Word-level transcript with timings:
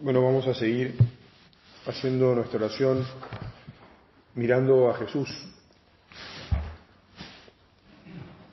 Bueno, 0.00 0.22
vamos 0.22 0.46
a 0.46 0.54
seguir 0.54 0.94
haciendo 1.86 2.34
nuestra 2.34 2.58
oración 2.58 3.06
mirando 4.34 4.88
a 4.90 4.94
Jesús. 4.96 5.28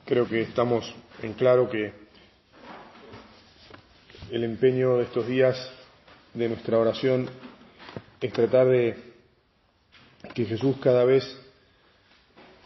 Creo 0.04 0.28
que 0.28 0.42
estamos 0.42 0.94
en 1.22 1.32
claro 1.32 1.70
que 1.70 1.94
el 4.30 4.44
empeño 4.44 4.98
de 4.98 5.04
estos 5.04 5.26
días 5.26 5.56
de 6.34 6.46
nuestra 6.46 6.78
oración 6.78 7.30
es 8.20 8.32
tratar 8.34 8.68
de 8.68 8.96
que 10.34 10.44
Jesús 10.44 10.76
cada 10.82 11.06
vez 11.06 11.24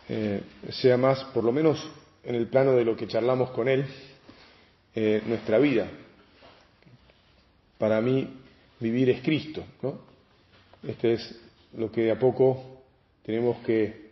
eh, 0.08 0.42
sea 0.70 0.96
más, 0.96 1.22
por 1.26 1.44
lo 1.44 1.52
menos 1.52 1.78
en 2.24 2.34
el 2.34 2.48
plano 2.48 2.72
de 2.72 2.84
lo 2.84 2.96
que 2.96 3.06
charlamos 3.06 3.52
con 3.52 3.68
Él, 3.68 3.86
eh, 4.96 5.22
nuestra 5.26 5.58
vida. 5.58 5.86
Para 7.78 8.00
mí, 8.00 8.40
vivir 8.80 9.10
es 9.10 9.22
Cristo, 9.22 9.64
¿no? 9.82 10.00
Este 10.86 11.14
es 11.14 11.40
lo 11.76 11.90
que 11.90 12.02
de 12.02 12.10
a 12.12 12.18
poco 12.18 12.82
tenemos 13.24 13.58
que 13.64 14.04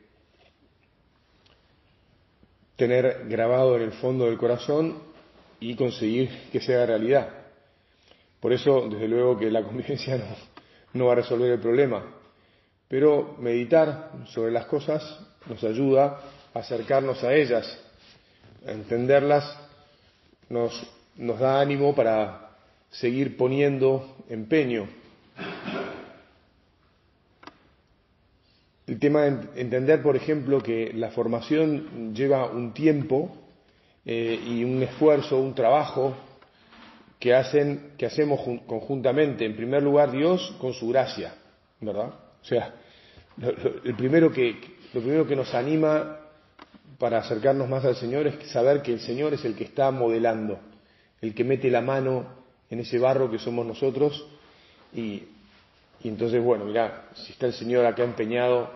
tener 2.76 3.26
grabado 3.28 3.76
en 3.76 3.82
el 3.82 3.92
fondo 3.92 4.24
del 4.24 4.38
corazón 4.38 5.02
y 5.60 5.76
conseguir 5.76 6.48
que 6.50 6.60
sea 6.60 6.86
realidad. 6.86 7.28
Por 8.40 8.52
eso, 8.52 8.88
desde 8.88 9.06
luego 9.06 9.38
que 9.38 9.50
la 9.50 9.62
convivencia 9.64 10.20
no, 10.94 11.06
va 11.06 11.12
a 11.12 11.16
resolver 11.16 11.52
el 11.52 11.60
problema, 11.60 12.04
pero 12.88 13.36
meditar 13.38 14.12
sobre 14.26 14.50
las 14.50 14.66
cosas 14.66 15.02
nos 15.46 15.62
ayuda 15.62 16.20
a 16.54 16.58
acercarnos 16.58 17.22
a 17.22 17.34
ellas, 17.34 17.78
a 18.66 18.72
entenderlas, 18.72 19.58
nos 20.48 21.38
da 21.38 21.60
ánimo 21.60 21.94
para 21.94 22.51
seguir 22.92 23.36
poniendo 23.36 24.16
empeño. 24.28 24.86
El 28.86 28.98
tema 28.98 29.22
de 29.22 29.60
entender, 29.60 30.02
por 30.02 30.16
ejemplo, 30.16 30.62
que 30.62 30.92
la 30.92 31.10
formación 31.10 32.14
lleva 32.14 32.46
un 32.46 32.72
tiempo 32.74 33.34
eh, 34.04 34.38
y 34.46 34.64
un 34.64 34.82
esfuerzo, 34.82 35.40
un 35.40 35.54
trabajo 35.54 36.14
que, 37.18 37.34
hacen, 37.34 37.92
que 37.96 38.06
hacemos 38.06 38.40
conjuntamente. 38.66 39.46
En 39.46 39.56
primer 39.56 39.82
lugar, 39.82 40.10
Dios 40.10 40.54
con 40.60 40.74
su 40.74 40.88
gracia, 40.88 41.34
¿verdad? 41.80 42.12
O 42.42 42.44
sea, 42.44 42.74
el 43.84 43.94
primero 43.94 44.30
que, 44.30 44.56
lo 44.92 45.00
primero 45.00 45.26
que 45.26 45.36
nos 45.36 45.54
anima 45.54 46.18
para 46.98 47.18
acercarnos 47.18 47.68
más 47.68 47.84
al 47.84 47.96
Señor 47.96 48.26
es 48.26 48.50
saber 48.50 48.82
que 48.82 48.92
el 48.92 49.00
Señor 49.00 49.32
es 49.32 49.44
el 49.44 49.54
que 49.54 49.64
está 49.64 49.90
modelando, 49.90 50.58
el 51.22 51.34
que 51.34 51.44
mete 51.44 51.70
la 51.70 51.80
mano 51.80 52.41
en 52.72 52.80
ese 52.80 52.98
barro 52.98 53.30
que 53.30 53.38
somos 53.38 53.66
nosotros. 53.66 54.26
Y, 54.94 55.24
entonces, 56.04 56.42
bueno, 56.42 56.64
mira, 56.64 57.10
si 57.14 57.32
está 57.32 57.46
el 57.46 57.52
Señor 57.52 57.84
acá 57.84 58.02
empeñado, 58.02 58.70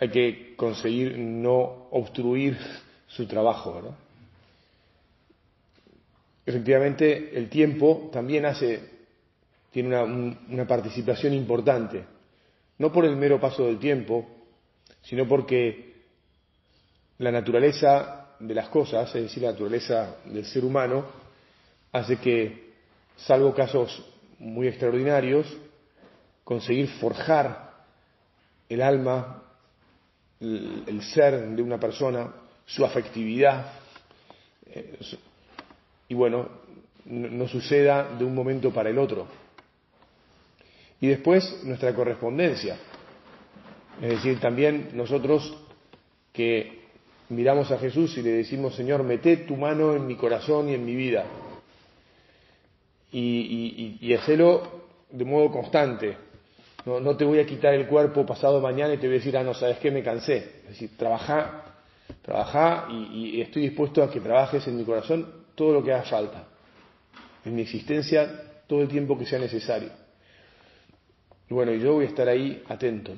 hay 0.00 0.08
que 0.08 0.56
conseguir 0.56 1.18
no 1.18 1.88
obstruir 1.90 2.56
su 3.06 3.26
trabajo, 3.26 3.74
¿verdad? 3.74 3.96
Efectivamente, 6.46 7.36
el 7.36 7.50
tiempo 7.50 8.08
también 8.10 8.46
hace, 8.46 8.80
tiene 9.70 9.90
una, 9.90 10.04
una 10.04 10.66
participación 10.66 11.34
importante, 11.34 12.02
no 12.78 12.90
por 12.90 13.04
el 13.04 13.16
mero 13.16 13.38
paso 13.38 13.66
del 13.66 13.78
tiempo, 13.78 14.26
sino 15.02 15.28
porque 15.28 15.96
la 17.18 17.30
naturaleza 17.30 18.30
de 18.40 18.54
las 18.54 18.70
cosas, 18.70 19.14
es 19.14 19.24
decir, 19.24 19.42
la 19.42 19.52
naturaleza 19.52 20.16
del 20.24 20.46
ser 20.46 20.64
humano, 20.64 21.25
hace 21.96 22.18
que, 22.18 22.66
salvo 23.16 23.54
casos 23.54 24.04
muy 24.38 24.68
extraordinarios, 24.68 25.46
conseguir 26.44 26.88
forjar 27.00 27.72
el 28.68 28.82
alma, 28.82 29.42
el, 30.40 31.00
ser 31.14 31.48
de 31.48 31.62
una 31.62 31.80
persona, 31.80 32.32
su 32.66 32.84
afectividad, 32.84 33.72
eh, 34.66 34.98
y 36.08 36.14
bueno, 36.14 36.48
no, 37.06 37.48
suceda 37.48 38.14
de 38.16 38.24
un 38.24 38.34
momento 38.34 38.72
para 38.72 38.90
el 38.90 38.98
otro. 38.98 39.26
Y 41.00 41.08
después 41.08 41.62
nuestra 41.64 41.94
correspondencia, 41.94 42.76
es 44.02 44.10
decir, 44.10 44.38
también 44.40 44.90
nosotros 44.92 45.56
que 46.32 46.84
miramos 47.30 47.70
a 47.70 47.78
Jesús 47.78 48.16
y 48.18 48.22
le 48.22 48.30
decimos, 48.30 48.74
Señor, 48.74 49.02
mete 49.02 49.38
tu 49.38 49.56
mano 49.56 49.96
en 49.96 50.06
mi 50.06 50.16
corazón 50.16 50.68
y 50.68 50.74
en 50.74 50.84
mi 50.84 50.94
vida 50.94 51.24
y, 53.18 53.98
y, 54.00 54.14
hacerlo 54.14 54.62
de 55.10 55.24
modo 55.24 55.50
constante. 55.50 56.16
No, 56.84 57.16
te 57.16 57.24
voy 57.24 57.40
a 57.40 57.46
quitar 57.46 57.74
el 57.74 57.86
cuerpo 57.86 58.24
pasado 58.24 58.60
mañana 58.60 58.94
y 58.94 58.98
te 58.98 59.06
voy 59.06 59.16
a 59.16 59.18
decir, 59.18 59.36
ah, 59.36 59.42
no, 59.42 59.54
sabes 59.54 59.78
qué, 59.78 59.90
me 59.90 60.02
cansé. 60.02 60.36
Es 60.36 60.68
decir, 60.68 60.96
trabaja, 60.96 61.64
trabaja 62.22 62.86
y, 62.90 63.40
estoy 63.40 63.62
dispuesto 63.62 64.02
a 64.02 64.10
que 64.10 64.20
trabajes 64.20 64.66
en 64.68 64.76
mi 64.76 64.84
corazón 64.84 65.26
todo 65.54 65.72
lo 65.72 65.82
que 65.82 65.92
haga 65.92 66.04
falta. 66.04 66.44
En 67.44 67.56
mi 67.56 67.62
existencia, 67.62 68.62
todo 68.66 68.82
el 68.82 68.88
tiempo 68.88 69.18
que 69.18 69.26
sea 69.26 69.38
necesario. 69.38 69.88
Y 71.48 71.54
bueno, 71.54 71.72
yo 71.72 71.94
voy 71.94 72.04
a 72.04 72.08
estar 72.08 72.28
ahí 72.28 72.62
atento, 72.68 73.12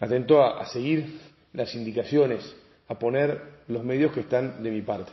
atento 0.00 0.42
a 0.42 0.64
seguir 0.66 1.20
las 1.52 1.74
indicaciones, 1.74 2.56
a 2.88 2.98
poner 2.98 3.40
los 3.68 3.84
medios 3.84 4.12
que 4.12 4.20
están 4.20 4.62
de 4.62 4.70
mi 4.70 4.82
parte. 4.82 5.12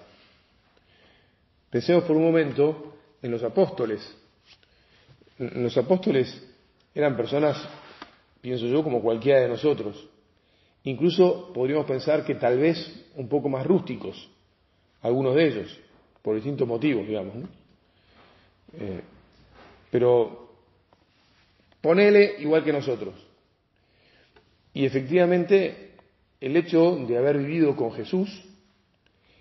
Pensemos 1.69 2.05
por 2.05 2.15
un 2.15 2.23
momento 2.23 2.94
en 3.25 3.31
los 3.31 3.43
apóstoles. 3.43 3.99
Los 5.39 5.75
apóstoles 5.77 6.47
eran 6.93 7.17
personas, 7.17 7.57
pienso 8.39 8.67
yo, 8.67 8.83
como 8.83 9.01
cualquiera 9.01 9.41
de 9.41 9.47
nosotros. 9.47 10.07
Incluso 10.83 11.51
podríamos 11.51 11.87
pensar 11.87 12.23
que 12.23 12.35
tal 12.35 12.59
vez 12.59 13.07
un 13.15 13.27
poco 13.27 13.49
más 13.49 13.65
rústicos, 13.65 14.29
algunos 15.01 15.35
de 15.35 15.47
ellos, 15.47 15.79
por 16.21 16.35
distintos 16.35 16.67
motivos, 16.67 17.07
digamos. 17.07 17.33
Eh, 18.79 19.01
pero 19.89 20.51
ponele 21.81 22.35
igual 22.39 22.63
que 22.63 22.73
nosotros. 22.73 23.15
Y 24.71 24.85
efectivamente, 24.85 25.93
el 26.39 26.55
hecho 26.55 26.95
de 27.07 27.17
haber 27.17 27.39
vivido 27.39 27.75
con 27.75 27.91
Jesús, 27.93 28.29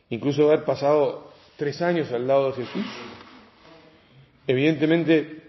incluso 0.08 0.46
haber 0.46 0.64
pasado 0.64 1.32
tres 1.56 1.82
años 1.82 2.10
al 2.12 2.26
lado 2.26 2.50
de 2.50 2.64
Jesús, 2.64 2.86
Evidentemente 4.46 5.42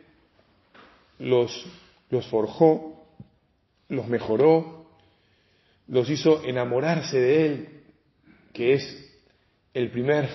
los, 1.19 1.66
forjó, 2.29 3.06
los 3.89 4.07
mejoró, 4.07 4.89
los 5.88 6.09
hizo 6.09 6.44
enamorarse 6.44 7.19
de 7.19 7.45
Él, 7.45 7.69
que 8.53 8.73
es 8.73 9.13
el 9.73 9.91
primer 9.91 10.29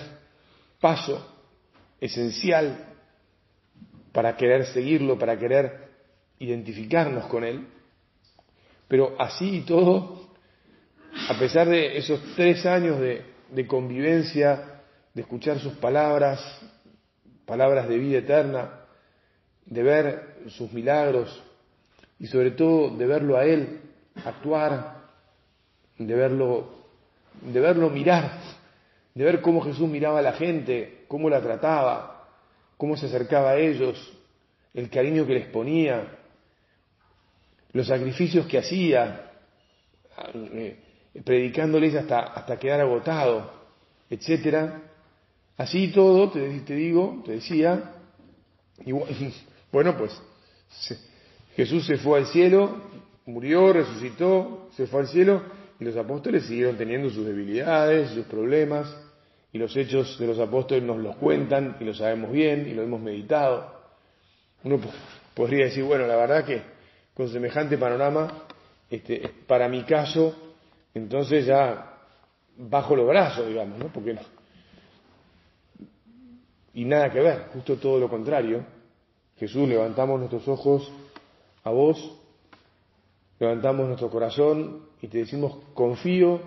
paso 0.79 1.27
esencial 1.99 2.87
para 4.11 4.37
querer 4.37 4.65
seguirlo, 4.67 5.17
para 5.17 5.37
querer 5.39 5.89
identificarnos 6.39 7.25
con 7.25 7.43
Él. 7.43 7.67
Pero 8.87 9.15
así 9.19 9.57
y 9.57 9.61
todo, 9.61 10.29
a 11.29 11.39
pesar 11.39 11.67
de 11.67 11.97
esos 11.97 12.21
tres 12.35 12.65
años 12.65 12.99
de 12.99 13.67
convivencia, 13.67 14.81
de 15.13 15.21
escuchar 15.21 15.59
sus 15.59 15.73
palabras, 15.73 16.39
palabras 17.45 17.87
de 17.87 17.97
vida 17.97 18.19
eterna, 18.19 18.81
de 19.65 19.83
ver 19.83 20.35
sus 20.49 20.71
milagros 20.73 21.43
y 22.19 22.27
sobre 22.27 22.51
todo 22.51 22.95
de 22.95 23.07
verlo 23.07 23.37
a 23.37 23.45
Él 23.45 23.81
actuar, 24.25 25.01
de 25.97 26.15
verlo, 26.15 26.69
de 27.41 27.59
verlo 27.59 27.89
mirar, 27.89 28.39
de 29.13 29.23
ver 29.23 29.41
cómo 29.41 29.61
Jesús 29.61 29.89
miraba 29.89 30.19
a 30.19 30.23
la 30.23 30.33
gente, 30.33 31.05
cómo 31.07 31.29
la 31.29 31.41
trataba, 31.41 32.27
cómo 32.77 32.97
se 32.97 33.07
acercaba 33.07 33.51
a 33.51 33.57
ellos, 33.57 34.17
el 34.73 34.89
cariño 34.89 35.25
que 35.25 35.33
les 35.33 35.47
ponía, 35.47 36.17
los 37.73 37.87
sacrificios 37.87 38.47
que 38.47 38.57
hacía, 38.57 39.31
eh, 40.33 40.79
predicándoles 41.23 41.95
hasta, 41.95 42.19
hasta 42.19 42.57
quedar 42.57 42.81
agotado, 42.81 43.51
etcétera, 44.09 44.81
Así 45.57 45.89
todo, 45.89 46.29
te, 46.31 46.47
digo, 46.75 47.21
te 47.25 47.33
decía, 47.33 47.93
bueno, 49.71 49.97
pues 49.97 50.21
Jesús 51.55 51.85
se 51.85 51.97
fue 51.97 52.19
al 52.19 52.27
cielo, 52.27 52.77
murió, 53.25 53.73
resucitó, 53.73 54.69
se 54.75 54.87
fue 54.87 55.01
al 55.01 55.07
cielo 55.07 55.43
y 55.79 55.83
los 55.85 55.95
apóstoles 55.97 56.45
siguieron 56.45 56.77
teniendo 56.77 57.09
sus 57.09 57.25
debilidades, 57.25 58.11
sus 58.11 58.25
problemas, 58.25 58.95
y 59.53 59.57
los 59.57 59.75
hechos 59.75 60.17
de 60.17 60.27
los 60.27 60.39
apóstoles 60.39 60.83
nos 60.83 60.97
los 60.97 61.15
cuentan 61.17 61.75
y 61.79 61.83
lo 61.83 61.93
sabemos 61.93 62.31
bien 62.31 62.67
y 62.67 62.73
lo 62.73 62.83
hemos 62.83 63.01
meditado. 63.01 63.81
Uno 64.63 64.79
podría 65.33 65.65
decir, 65.65 65.83
bueno, 65.83 66.07
la 66.07 66.15
verdad 66.15 66.45
que 66.45 66.61
con 67.13 67.27
semejante 67.29 67.77
panorama, 67.77 68.45
este, 68.89 69.29
para 69.47 69.67
mi 69.67 69.83
caso, 69.83 70.53
entonces 70.93 71.45
ya 71.45 71.97
bajo 72.57 72.95
los 72.95 73.07
brazos, 73.07 73.47
digamos, 73.47 73.77
¿no? 73.77 73.87
Porque 73.87 74.13
no. 74.13 74.21
Y 76.73 76.85
nada 76.85 77.11
que 77.11 77.19
ver, 77.19 77.47
justo 77.53 77.77
todo 77.77 77.99
lo 77.99 78.09
contrario. 78.09 78.65
Jesús, 79.37 79.67
levantamos 79.67 80.19
nuestros 80.19 80.47
ojos 80.47 80.91
a 81.63 81.71
vos, 81.71 82.17
levantamos 83.39 83.87
nuestro 83.87 84.09
corazón 84.09 84.85
y 85.01 85.07
te 85.07 85.19
decimos, 85.19 85.57
confío 85.73 86.41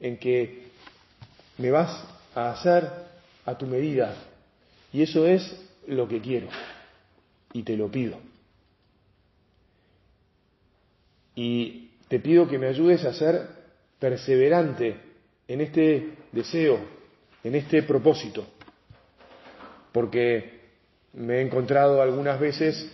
en 0.00 0.18
que 0.18 0.66
me 1.58 1.70
vas 1.70 2.04
a 2.34 2.50
hacer 2.50 2.88
a 3.44 3.56
tu 3.56 3.66
medida. 3.66 4.14
Y 4.92 5.02
eso 5.02 5.26
es 5.26 5.42
lo 5.86 6.08
que 6.08 6.20
quiero. 6.20 6.48
Y 7.52 7.62
te 7.62 7.76
lo 7.76 7.90
pido. 7.90 8.18
Y 11.34 11.90
te 12.08 12.18
pido 12.20 12.48
que 12.48 12.58
me 12.58 12.68
ayudes 12.68 13.04
a 13.04 13.12
ser 13.12 13.48
perseverante 13.98 14.96
en 15.48 15.60
este 15.60 16.14
deseo, 16.32 16.78
en 17.44 17.54
este 17.54 17.82
propósito. 17.82 18.46
Porque 19.96 20.60
me 21.14 21.36
he 21.36 21.40
encontrado 21.40 22.02
algunas 22.02 22.38
veces 22.38 22.92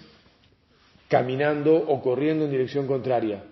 caminando 1.08 1.74
o 1.74 2.00
corriendo 2.00 2.44
en 2.44 2.52
dirección 2.52 2.86
contraria, 2.86 3.42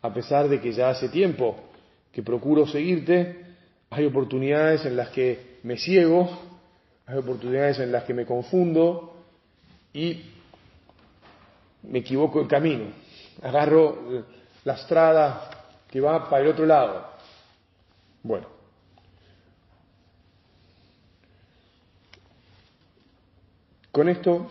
a 0.00 0.14
pesar 0.14 0.48
de 0.48 0.58
que 0.58 0.72
ya 0.72 0.88
hace 0.88 1.10
tiempo 1.10 1.54
que 2.10 2.22
procuro 2.22 2.66
seguirte 2.66 3.44
hay 3.90 4.06
oportunidades 4.06 4.86
en 4.86 4.96
las 4.96 5.10
que 5.10 5.58
me 5.64 5.76
ciego, 5.76 6.30
hay 7.04 7.18
oportunidades 7.18 7.78
en 7.80 7.92
las 7.92 8.04
que 8.04 8.14
me 8.14 8.24
confundo 8.24 9.18
y 9.92 10.22
me 11.82 11.98
equivoco 11.98 12.40
el 12.40 12.48
camino. 12.48 12.86
Agarro 13.42 14.24
la 14.64 14.72
estrada 14.72 15.50
que 15.90 16.00
va 16.00 16.30
para 16.30 16.42
el 16.42 16.48
otro 16.48 16.64
lado. 16.64 17.06
Bueno. 18.22 18.53
Con 23.94 24.08
esto 24.08 24.48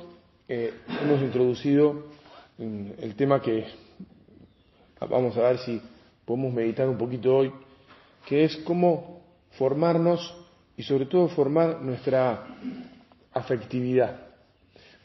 eh, 0.48 0.72
hemos 1.01 1.22
introducido 1.22 2.06
el 2.57 3.13
tema 3.18 3.42
que 3.42 3.66
vamos 5.01 5.36
a 5.36 5.42
ver 5.42 5.57
si 5.57 5.81
podemos 6.24 6.54
meditar 6.54 6.88
un 6.88 6.98
poquito 6.98 7.36
hoy, 7.36 7.51
que 8.25 8.45
es 8.45 8.56
cómo 8.63 9.22
formarnos 9.57 10.34
y 10.78 10.84
sobre 10.84 11.07
todo 11.07 11.28
formar 11.28 11.81
nuestra 11.81 12.56
afectividad. 13.34 14.28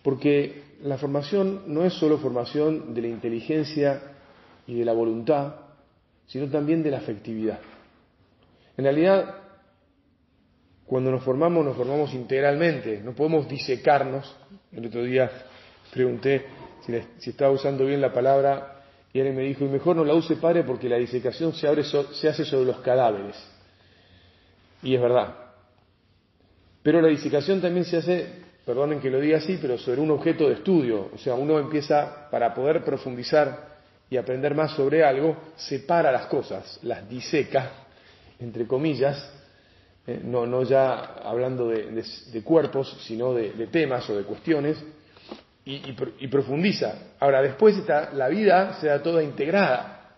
Porque 0.04 0.62
la 0.84 0.98
formación 0.98 1.62
no 1.66 1.84
es 1.84 1.94
solo 1.94 2.18
formación 2.18 2.94
de 2.94 3.02
la 3.02 3.08
inteligencia 3.08 4.00
y 4.68 4.78
de 4.78 4.84
la 4.84 4.92
voluntad, 4.92 5.56
sino 6.28 6.46
también 6.46 6.84
de 6.84 6.92
la 6.92 6.98
afectividad. 6.98 7.58
En 8.76 8.84
realidad, 8.84 9.47
cuando 10.88 11.10
nos 11.10 11.22
formamos, 11.22 11.62
nos 11.66 11.76
formamos 11.76 12.14
integralmente, 12.14 13.02
no 13.04 13.12
podemos 13.12 13.46
disecarnos. 13.46 14.34
El 14.72 14.86
otro 14.86 15.04
día 15.04 15.30
pregunté 15.92 16.46
si, 17.18 17.28
estaba 17.28 17.50
usando 17.52 17.84
bien 17.84 18.00
la 18.00 18.10
palabra 18.10 18.84
y 19.12 19.20
él 19.20 19.34
me 19.34 19.42
dijo, 19.42 19.66
y 19.66 19.68
mejor 19.68 19.96
no 19.96 20.04
la 20.04 20.14
use 20.14 20.36
padre 20.36 20.62
porque 20.62 20.88
la 20.88 20.96
disecación 20.96 21.52
se, 21.52 21.68
abre 21.68 21.84
se 21.84 22.28
hace 22.28 22.44
sobre 22.46 22.64
los 22.64 22.78
cadáveres. 22.78 23.36
Y 24.82 24.94
es 24.94 25.00
verdad. 25.00 25.34
Pero 26.82 27.02
la 27.02 27.08
edificación 27.08 27.60
también 27.60 27.84
se 27.84 27.98
hace, 27.98 28.26
perdonen 28.64 28.98
que 28.98 29.10
lo 29.10 29.20
diga 29.20 29.38
así, 29.38 29.58
pero 29.60 29.76
sobre 29.76 30.00
un 30.00 30.10
objeto 30.10 30.48
de 30.48 30.54
estudio. 30.54 31.10
O 31.14 31.18
sea, 31.18 31.34
uno 31.34 31.58
empieza, 31.58 32.30
para 32.30 32.54
poder 32.54 32.82
profundizar 32.82 33.76
y 34.08 34.16
aprender 34.16 34.54
más 34.54 34.70
sobre 34.72 35.04
algo, 35.04 35.36
separa 35.56 36.10
las 36.10 36.26
cosas, 36.28 36.78
las 36.82 37.06
diseca, 37.06 37.72
entre 38.40 38.66
comillas, 38.66 39.34
eh, 40.08 40.22
no, 40.24 40.46
no, 40.46 40.62
ya 40.62 41.16
hablando 41.22 41.68
de, 41.68 42.42
cuerpos, 42.42 42.96
sino 43.06 43.34
de, 43.34 43.50
temas 43.66 44.08
o 44.08 44.16
de 44.16 44.24
cuestiones, 44.24 44.82
y, 45.66 45.82
y, 46.20 46.28
profundiza. 46.28 47.12
Ahora, 47.20 47.42
después 47.42 47.76
está, 47.76 48.14
la 48.14 48.28
vida 48.28 48.80
se 48.80 48.86
da 48.86 49.02
toda 49.02 49.22
integrada. 49.22 50.14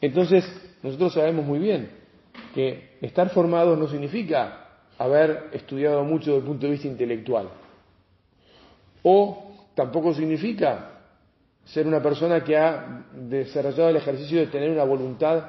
Entonces, 0.00 0.42
nosotros 0.82 1.12
sabemos 1.12 1.44
muy 1.44 1.58
bien 1.58 1.90
que 2.54 2.96
estar 3.02 3.28
formado 3.28 3.76
no 3.76 3.88
significa 3.88 4.68
haber 4.96 5.50
estudiado 5.52 6.02
mucho 6.02 6.30
desde 6.30 6.38
el 6.40 6.46
punto 6.46 6.64
de 6.64 6.72
vista 6.72 6.88
intelectual. 6.88 7.50
O 9.02 9.54
tampoco 9.74 10.14
significa 10.14 10.92
ser 11.66 11.86
una 11.86 12.02
persona 12.02 12.42
que 12.42 12.56
ha 12.56 13.04
desarrollado 13.12 13.90
el 13.90 13.96
ejercicio 13.96 14.40
de 14.40 14.46
tener 14.46 14.70
una 14.70 14.84
voluntad 14.84 15.44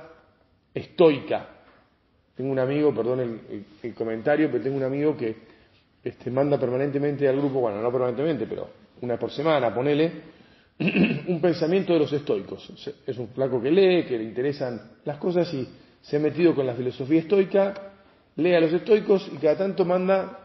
estoica. 0.73 1.56
Tengo 2.37 2.51
un 2.51 2.59
amigo, 2.59 2.93
perdón 2.93 3.41
el, 3.81 3.93
comentario, 3.95 4.51
pero 4.51 4.63
tengo 4.63 4.77
un 4.77 4.83
amigo 4.83 5.17
que 5.17 5.35
este, 6.03 6.29
manda 6.29 6.59
permanentemente 6.59 7.27
al 7.27 7.37
grupo, 7.37 7.61
bueno, 7.61 7.81
no 7.81 7.91
permanentemente, 7.91 8.45
pero 8.45 8.69
una 9.01 9.17
por 9.17 9.31
semana, 9.31 9.73
ponele, 9.73 10.11
un 10.79 11.41
pensamiento 11.41 11.93
de 11.93 11.99
los 11.99 12.13
estoicos. 12.13 12.93
Es 13.07 13.17
un 13.17 13.29
flaco 13.29 13.59
que 13.59 13.71
lee, 13.71 14.05
que 14.05 14.19
le 14.19 14.23
interesan 14.23 14.79
las 15.03 15.17
cosas 15.17 15.51
y 15.51 15.67
se 15.99 16.17
ha 16.17 16.19
metido 16.19 16.53
con 16.53 16.67
la 16.67 16.75
filosofía 16.75 17.21
estoica, 17.21 17.73
lee 18.35 18.53
a 18.53 18.59
los 18.59 18.71
estoicos 18.71 19.27
y 19.33 19.37
cada 19.37 19.57
tanto 19.57 19.83
manda 19.83 20.39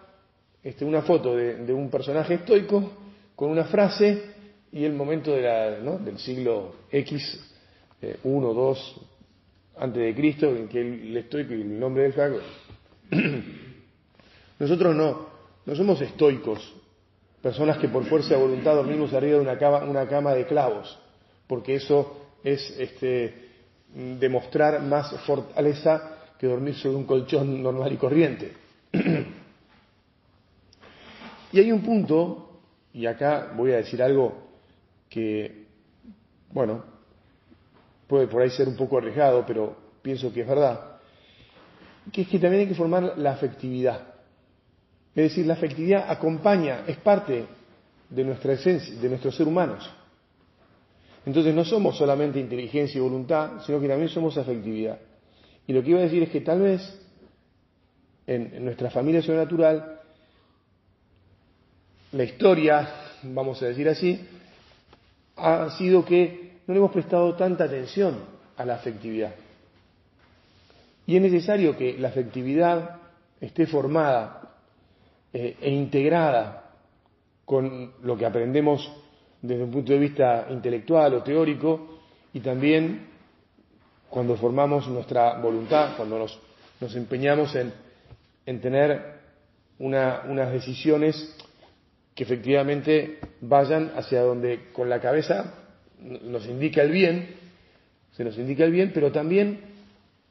este, 0.63 0.87
una 0.87 1.03
foto 1.03 1.37
de, 1.37 1.75
un 1.75 1.91
personaje 1.91 2.35
estoico 2.35 2.91
con 3.37 3.51
una 3.51 3.65
frase 3.65 4.33
y 4.73 4.83
el 4.83 4.95
momento 4.95 5.33
del 5.33 6.19
siglo 6.19 6.77
X, 6.91 7.39
1, 8.25 8.51
eh, 8.51 8.55
2, 8.55 9.01
antes 9.79 10.03
de 10.03 10.15
Cristo, 10.15 10.55
en 10.55 10.69
que 10.69 10.81
el, 10.81 11.17
estoico 11.17 11.55
y 11.55 11.63
el 11.63 11.79
nombre 11.79 12.05
del 12.05 12.13
flaco. 12.13 12.39
Nosotros 14.59 14.95
no, 14.95 15.27
no 15.67 15.75
somos 15.75 16.01
estoicos, 16.01 16.75
personas 17.41 17.79
que 17.79 17.89
por 17.89 18.05
fuerza 18.05 18.35
de 18.35 18.43
voluntad 18.43 18.75
dormimos 18.75 19.13
arriba 19.13 19.37
de 19.37 19.43
una 19.43 19.59
cama, 19.59 19.85
una 19.85 20.07
cama 20.07 20.35
de 20.35 20.47
clavos, 20.47 20.99
porque 21.47 21.75
eso 21.75 22.31
es 22.45 22.75
este, 22.79 23.49
demostrar 23.95 24.83
más 24.83 25.13
fortaleza 25.27 26.19
que 26.39 26.47
dormir 26.47 26.75
sobre 26.75 26.97
un 26.97 27.05
colchón 27.05 27.63
normal 27.63 27.93
y 27.93 27.97
corriente. 27.97 28.53
y 31.53 31.59
hay 31.59 31.73
un 31.73 31.83
punto, 31.83 32.61
y 32.93 33.07
acá 33.07 33.53
voy 33.57 33.73
a 33.73 33.77
decir 33.77 34.03
algo 34.03 34.51
que, 35.09 35.67
bueno, 36.51 36.92
puede 38.13 38.27
por 38.27 38.43
ahí 38.43 38.51
ser 38.51 38.69
un 38.69 38.77
poco 38.77 38.99
arriesgado, 38.99 39.43
pero 39.47 39.75
pienso 40.03 40.31
que 40.31 40.43
es 40.43 40.47
verdad, 40.47 40.99
que 42.13 42.21
es 42.21 42.29
que 42.29 42.39
también 42.39 42.65
hay 42.65 42.69
que 42.69 42.75
formar 42.75 43.15
la 43.17 43.33
afectividad. 43.33 44.03
Es 45.15 45.31
decir, 45.31 45.47
la 45.47 45.55
afectividad 45.55 46.11
acompaña, 46.11 46.85
es 46.87 46.99
parte 46.99 47.47
de 48.11 48.23
nuestra 48.23 48.53
esencia, 48.53 48.95
de 49.01 49.09
nuestros 49.09 49.35
seres 49.35 49.51
humanos. 49.51 49.91
Entonces 51.25 51.55
no 51.55 51.65
somos 51.65 51.97
solamente 51.97 52.39
inteligencia 52.39 52.99
y 52.99 53.01
voluntad, 53.01 53.63
sino 53.65 53.81
que 53.81 53.89
también 53.89 54.11
somos 54.11 54.37
afectividad. 54.37 54.99
Y 55.67 55.73
lo 55.73 55.83
que 55.83 55.93
iba 55.93 56.01
a 56.01 56.03
decir 56.03 56.23
es 56.23 56.29
que 56.29 56.43
tal 56.43 56.61
vez 56.61 56.83
en, 58.27 58.63
nuestra 58.63 58.91
familia 58.91 59.23
sobrenatural, 59.23 60.01
la 62.13 62.25
historia, 62.25 62.91
vamos 63.23 63.63
a 63.63 63.69
decir 63.69 63.89
así, 63.89 64.21
ha 65.35 65.71
sido 65.79 66.05
que 66.05 66.52
no 66.73 66.77
le 66.77 66.79
hemos 66.79 66.93
prestado 66.93 67.35
tanta 67.35 67.65
atención 67.65 68.17
a 68.57 68.65
la 68.65 68.77
afectividad. 68.77 69.35
Y 71.07 71.17
es 71.17 71.23
necesario 71.23 71.77
que 71.77 71.99
la 71.99 72.09
afectividad 72.09 72.97
esté 73.39 73.67
formada 73.67 74.55
eh, 75.35 75.57
e 75.61 75.71
integrada 75.71 76.71
con 77.45 77.93
lo 78.03 78.17
que 78.17 78.25
aprendemos 78.25 78.91
desde 79.43 79.65
un 79.65 79.71
punto 79.71 79.93
de 79.93 79.99
vista 79.99 80.47
intelectual 80.49 81.13
o 81.13 81.23
teórico 81.23 81.99
y 82.33 82.41
también 82.41 83.07
cuando 84.09 84.35
formamos 84.37 84.89
nuestra 84.89 85.39
voluntad, 85.41 85.95
cuando 85.97 86.19
nos, 86.19 86.97
empeñamos 86.97 87.55
en, 87.55 88.61
tener 88.61 89.21
unas 89.79 90.53
decisiones 90.53 91.37
que 92.15 92.25
efectivamente 92.25 93.19
vayan 93.43 93.93
hacia 93.95 94.23
donde 94.23 94.71
con 94.73 94.89
la 94.89 95.01
cabeza 95.01 95.62
nos 96.03 96.47
indica 96.47 96.83
el 96.83 96.91
bien, 96.91 97.29
se 98.13 98.25
nos 98.25 98.37
indica 98.39 98.65
el 98.65 98.73
bien, 98.73 98.91
pero 98.93 99.11
también, 99.13 99.61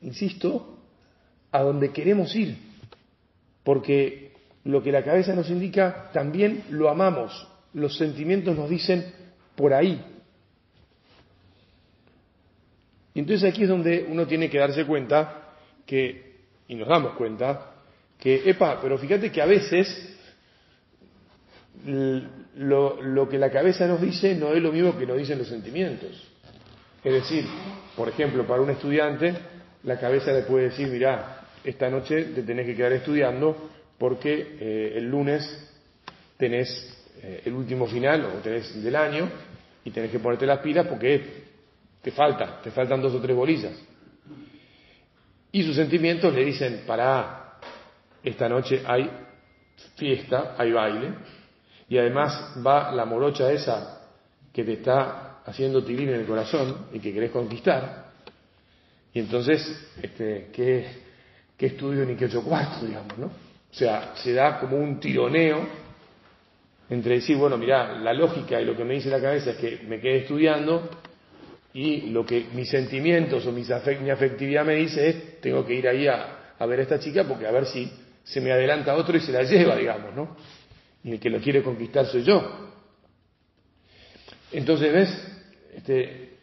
insisto, 0.01 0.77
a 1.51 1.61
donde 1.61 1.91
queremos 1.91 2.35
ir, 2.35 2.57
porque 3.63 4.31
lo 4.63 4.83
que 4.83 4.91
la 4.91 5.03
cabeza 5.03 5.33
nos 5.35 5.49
indica, 5.49 6.09
también 6.13 6.63
lo 6.69 6.89
amamos. 6.89 7.47
Los 7.73 7.97
sentimientos 7.97 8.55
nos 8.55 8.69
dicen 8.69 9.05
por 9.55 9.73
ahí. 9.73 10.03
Y 13.13 13.19
entonces 13.19 13.49
aquí 13.49 13.63
es 13.63 13.69
donde 13.69 14.05
uno 14.07 14.27
tiene 14.27 14.49
que 14.49 14.57
darse 14.57 14.85
cuenta 14.85 15.55
que, 15.85 16.35
y 16.67 16.75
nos 16.75 16.87
damos 16.87 17.13
cuenta, 17.15 17.71
que, 18.19 18.49
epa, 18.49 18.79
pero 18.81 18.97
fíjate 18.97 19.31
que 19.31 19.41
a 19.41 19.45
veces 19.45 20.17
lo, 21.85 23.29
que 23.29 23.37
la 23.37 23.49
cabeza 23.49 23.87
nos 23.87 24.01
dice 24.01 24.35
no 24.35 24.53
es 24.53 24.61
lo 24.61 24.71
mismo 24.71 24.97
que 24.97 25.05
nos 25.05 25.17
dicen 25.17 25.37
los 25.37 25.47
sentimientos. 25.47 26.27
Es 27.03 27.13
decir, 27.13 27.45
por 27.95 28.09
ejemplo, 28.09 28.45
para 28.45 28.61
un 28.61 28.69
estudiante, 28.69 29.33
la 29.83 29.99
cabeza 29.99 30.31
le 30.31 30.43
puede 30.43 30.69
decir, 30.69 30.87
mira, 30.87 31.47
esta 31.63 31.89
noche 31.89 32.25
te 32.35 32.43
tenés 32.43 32.65
que 32.65 32.75
quedar 32.75 32.93
estudiando 32.93 33.69
porque 33.97 34.57
eh, 34.59 34.93
el 34.97 35.09
lunes 35.09 35.71
tenés 36.37 36.69
eh, 37.21 37.43
el 37.45 37.53
último 37.53 37.87
final 37.87 38.25
o 38.25 38.29
tenés 38.41 38.83
del 38.83 38.95
año 38.95 39.29
y 39.83 39.91
tenés 39.91 40.11
que 40.11 40.19
ponerte 40.19 40.45
las 40.45 40.59
pilas 40.59 40.87
porque 40.87 41.41
te 42.01 42.11
falta, 42.11 42.61
te 42.61 42.71
faltan 42.71 43.01
dos 43.01 43.13
o 43.13 43.21
tres 43.21 43.35
bolillas. 43.35 43.73
Y 45.51 45.63
sus 45.63 45.75
sentimientos 45.75 46.33
le 46.33 46.45
dicen, 46.45 46.83
para, 46.87 47.57
esta 48.23 48.47
noche 48.47 48.81
hay 48.85 49.09
fiesta, 49.95 50.55
hay 50.57 50.71
baile, 50.71 51.13
y 51.91 51.97
además 51.97 52.53
va 52.65 52.89
la 52.93 53.03
morocha 53.03 53.51
esa 53.51 53.99
que 54.53 54.63
te 54.63 54.73
está 54.73 55.41
haciendo 55.45 55.83
tirín 55.83 56.07
en 56.07 56.21
el 56.21 56.25
corazón 56.25 56.87
y 56.93 56.99
que 56.99 57.13
querés 57.13 57.31
conquistar, 57.31 58.05
y 59.13 59.19
entonces, 59.19 59.91
este, 60.01 60.47
¿qué, 60.53 60.85
qué 61.57 61.65
estudio 61.65 62.05
ni 62.05 62.15
qué 62.15 62.25
ocho 62.25 62.45
cuartos, 62.45 62.87
digamos, 62.87 63.17
¿no? 63.17 63.25
O 63.25 63.73
sea, 63.73 64.13
se 64.15 64.31
da 64.31 64.57
como 64.57 64.77
un 64.77 65.01
tironeo 65.01 65.67
entre 66.89 67.15
decir, 67.15 67.35
bueno, 67.35 67.57
mira, 67.57 67.99
la 67.99 68.13
lógica 68.13 68.61
y 68.61 68.63
lo 68.63 68.77
que 68.77 68.85
me 68.85 68.93
dice 68.93 69.09
la 69.09 69.19
cabeza 69.19 69.51
es 69.51 69.57
que 69.57 69.81
me 69.85 69.99
quede 69.99 70.19
estudiando 70.19 70.89
y 71.73 72.09
lo 72.11 72.25
que 72.25 72.47
mis 72.53 72.69
sentimientos 72.69 73.45
o 73.45 73.51
mi 73.51 73.69
afectividad 74.09 74.63
me 74.63 74.75
dice 74.75 75.09
es, 75.09 75.41
tengo 75.41 75.65
que 75.65 75.73
ir 75.73 75.89
ahí 75.89 76.07
a, 76.07 76.65
ver 76.65 76.79
a 76.79 76.83
esta 76.83 76.99
chica 76.99 77.25
porque 77.25 77.47
a 77.47 77.51
ver 77.51 77.65
si 77.65 77.91
se 78.23 78.39
me 78.39 78.53
adelanta 78.53 78.95
otro 78.95 79.17
y 79.17 79.19
se 79.19 79.33
la 79.33 79.43
lleva, 79.43 79.75
digamos, 79.75 80.15
¿no? 80.15 80.37
Y 81.03 81.11
el 81.11 81.19
que 81.19 81.29
lo 81.29 81.39
quiere 81.39 81.63
conquistar 81.63 82.05
soy 82.05 82.23
yo. 82.23 82.71
Entonces, 84.51 84.93
¿ves? 84.93 85.27
Este, 85.75 86.37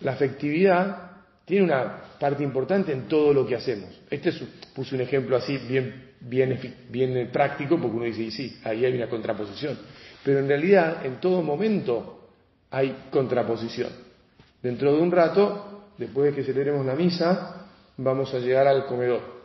la 0.00 0.12
afectividad 0.12 1.08
tiene 1.44 1.64
una 1.64 2.02
parte 2.18 2.42
importante 2.42 2.92
en 2.92 3.06
todo 3.08 3.32
lo 3.32 3.46
que 3.46 3.56
hacemos. 3.56 3.88
Este 4.10 4.32
puse 4.74 4.94
un 4.94 5.02
ejemplo 5.02 5.36
así 5.36 5.58
bien, 5.58 6.12
bien 6.20 7.30
práctico 7.32 7.78
porque 7.78 7.96
uno 7.96 8.04
dice, 8.04 8.30
sí, 8.30 8.58
ahí 8.64 8.84
hay 8.84 8.94
una 8.94 9.08
contraposición. 9.08 9.78
Pero 10.24 10.40
en 10.40 10.48
realidad 10.48 11.06
en 11.06 11.20
todo 11.20 11.42
momento 11.42 12.30
hay 12.70 13.06
contraposición. 13.10 13.90
Dentro 14.62 14.92
de 14.94 15.00
un 15.00 15.10
rato, 15.10 15.92
después 15.96 16.30
de 16.30 16.36
que 16.36 16.44
celebremos 16.44 16.84
la 16.84 16.94
misa, 16.94 17.66
vamos 17.96 18.34
a 18.34 18.38
llegar 18.38 18.66
al 18.66 18.86
comedor. 18.86 19.37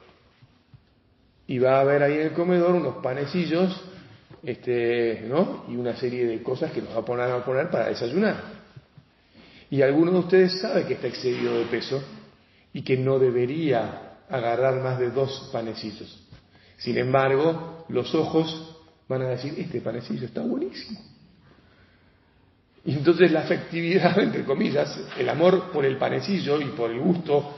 Y 1.48 1.60
va 1.60 1.78
a 1.78 1.82
haber 1.82 2.04
ahí 2.04 2.14
en 2.14 2.22
el 2.22 2.34
comedor 2.34 2.76
unos 2.76 2.96
panecillos 3.04 3.82
este, 4.44 5.26
¿no? 5.28 5.66
y 5.70 5.76
una 5.76 5.96
serie 5.96 6.26
de 6.26 6.42
cosas 6.44 6.72
que 6.72 6.82
nos 6.82 6.96
va 6.96 7.00
a 7.00 7.06
poner, 7.06 7.32
a 7.32 7.46
poner 7.46 7.70
para 7.70 7.88
desayunar. 7.88 8.64
Y 9.70 9.82
alguno 9.82 10.12
de 10.12 10.20
ustedes 10.20 10.60
sabe 10.62 10.86
que 10.86 10.94
está 10.94 11.08
excedido 11.08 11.58
de 11.58 11.66
peso 11.66 12.04
y 12.74 12.82
que 12.84 12.98
no 12.98 13.20
debería 13.20 14.18
agarrar 14.30 14.82
más 14.82 15.00
de 15.00 15.12
dos 15.12 15.50
panecillos. 15.52 16.28
Sin 16.78 16.98
embargo, 16.98 17.86
los 17.90 18.14
ojos 18.14 18.78
van 19.08 19.22
a 19.24 19.30
decir, 19.30 19.54
este 19.58 19.82
panecillo 19.82 20.26
está 20.26 20.42
buenísimo. 20.42 21.00
Y 22.86 22.94
entonces 22.94 23.32
la 23.32 23.42
afectividad, 23.42 24.20
entre 24.20 24.44
comillas, 24.44 25.00
el 25.18 25.30
amor 25.30 25.72
por 25.72 25.86
el 25.86 25.98
panecillo 25.98 26.60
y 26.60 26.66
por 26.66 26.92
el 26.92 27.00
gusto, 27.00 27.56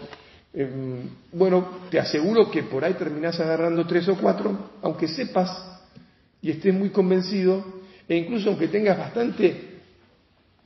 em, 0.55 1.09
bueno, 1.31 1.67
te 1.89 1.99
aseguro 1.99 2.49
que 2.49 2.63
por 2.63 2.83
ahí 2.83 2.93
terminás 2.93 3.39
agarrando 3.39 3.85
tres 3.85 4.07
o 4.07 4.15
cuatro, 4.15 4.71
aunque 4.81 5.07
sepas 5.07 5.79
y 6.41 6.51
estés 6.51 6.73
muy 6.73 6.89
convencido, 6.89 7.63
e 8.07 8.15
incluso 8.15 8.49
aunque 8.49 8.67
tengas 8.67 8.97
bastante 8.97 9.75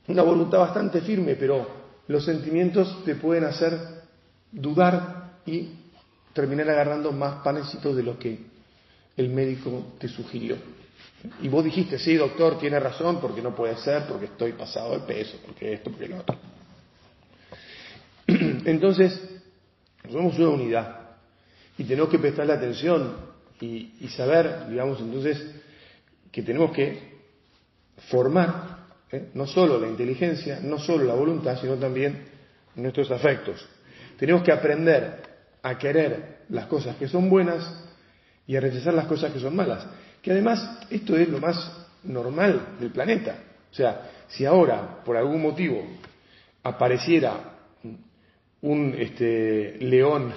una 0.08 0.22
voluntad 0.22 0.58
bastante 0.58 1.00
firme, 1.00 1.36
pero 1.36 1.66
los 2.08 2.24
sentimientos 2.24 3.04
te 3.04 3.14
pueden 3.14 3.44
hacer 3.44 3.78
dudar 4.50 5.38
y 5.46 5.68
terminar 6.32 6.68
agarrando 6.70 7.12
más 7.12 7.42
panecitos 7.42 7.96
de 7.96 8.02
lo 8.02 8.18
que 8.18 8.38
el 9.16 9.28
médico 9.28 9.92
te 9.98 10.08
sugirió. 10.08 10.56
Y 11.42 11.48
vos 11.48 11.64
dijiste, 11.64 11.98
sí, 11.98 12.14
doctor, 12.16 12.58
tiene 12.58 12.80
razón, 12.80 13.20
porque 13.20 13.42
no 13.42 13.54
puede 13.54 13.76
ser, 13.76 14.06
porque 14.06 14.26
estoy 14.26 14.52
pasado 14.52 14.92
de 14.92 15.00
peso, 15.00 15.38
porque 15.44 15.74
esto, 15.74 15.90
porque 15.90 16.08
lo 16.08 16.18
otro. 16.18 16.36
Entonces, 18.64 19.20
somos 20.10 20.38
una 20.38 20.48
unidad 20.50 21.00
y 21.78 21.84
tenemos 21.84 22.10
que 22.10 22.18
prestarle 22.18 22.52
atención 22.52 23.30
y, 23.60 24.08
saber, 24.16 24.68
digamos, 24.68 25.00
entonces, 25.00 25.54
que 26.32 26.42
tenemos 26.42 26.72
que 26.72 26.98
formar 28.08 28.86
¿eh? 29.12 29.30
no 29.34 29.46
solo 29.46 29.78
la 29.78 29.88
inteligencia, 29.88 30.60
no 30.62 30.78
solo 30.78 31.04
la 31.04 31.14
voluntad, 31.14 31.60
sino 31.60 31.76
también 31.76 32.24
nuestros 32.74 33.10
afectos. 33.10 33.66
Tenemos 34.18 34.42
que 34.42 34.52
aprender 34.52 35.22
a 35.62 35.78
querer 35.78 36.40
las 36.48 36.66
cosas 36.66 36.96
que 36.96 37.08
son 37.08 37.28
buenas 37.28 37.84
y 38.46 38.56
a 38.56 38.60
rechazar 38.60 38.94
las 38.94 39.06
cosas 39.06 39.32
que 39.32 39.40
son 39.40 39.54
malas. 39.54 39.86
Que 40.22 40.32
además 40.32 40.80
esto 40.90 41.16
es 41.16 41.28
lo 41.28 41.38
más 41.38 41.86
normal 42.04 42.76
del 42.80 42.90
planeta. 42.90 43.36
O 43.70 43.74
sea, 43.74 44.10
si 44.28 44.44
ahora, 44.44 45.02
por 45.04 45.16
algún 45.16 45.42
motivo, 45.42 45.82
apareciera 46.62 47.59
un 48.62 48.94
este, 48.98 49.76
león 49.80 50.32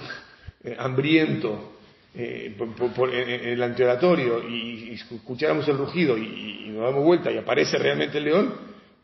eh, 0.62 0.76
hambriento 0.78 1.72
eh, 2.14 2.56
en 2.58 3.48
el 3.48 3.62
anteoratorio 3.62 4.48
y, 4.48 4.92
escucháramos 4.92 5.66
el 5.68 5.78
rugido 5.78 6.16
y, 6.16 6.68
nos 6.68 6.84
damos 6.84 7.04
vuelta 7.04 7.30
y 7.30 7.38
aparece 7.38 7.78
realmente 7.78 8.18
el 8.18 8.24
león, 8.24 8.54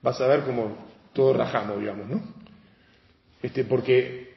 vas 0.02 0.20
a 0.20 0.26
ver 0.26 0.42
como 0.42 0.76
todo 1.12 1.34
rajamos, 1.34 1.78
digamos, 1.78 2.08
¿no? 2.08 2.20
Este, 3.42 3.64
porque 3.64 4.34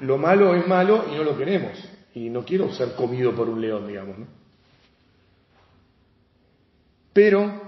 lo 0.00 0.18
malo 0.18 0.54
es 0.54 0.66
malo 0.66 1.06
y 1.10 1.16
no 1.16 1.24
lo 1.24 1.36
queremos. 1.36 1.72
Y 2.14 2.30
no 2.30 2.44
quiero 2.44 2.72
ser 2.72 2.94
comido 2.94 3.34
por 3.34 3.48
un 3.48 3.60
león, 3.60 3.86
digamos, 3.86 4.18
¿no? 4.18 4.26
Pero 7.12 7.62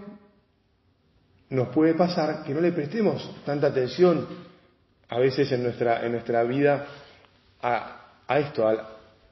nos 1.50 1.68
puede 1.68 1.94
pasar 1.94 2.44
que 2.44 2.52
no 2.54 2.60
le 2.60 2.72
prestemos 2.72 3.34
tanta 3.44 3.68
atención 3.68 4.26
a 5.08 5.18
veces 5.18 5.50
en 5.52 5.62
nuestra, 5.62 6.04
en 6.04 6.12
nuestra 6.12 6.42
vida 6.44 6.86
a, 7.62 8.38
esto, 8.38 8.66
al, 8.66 8.80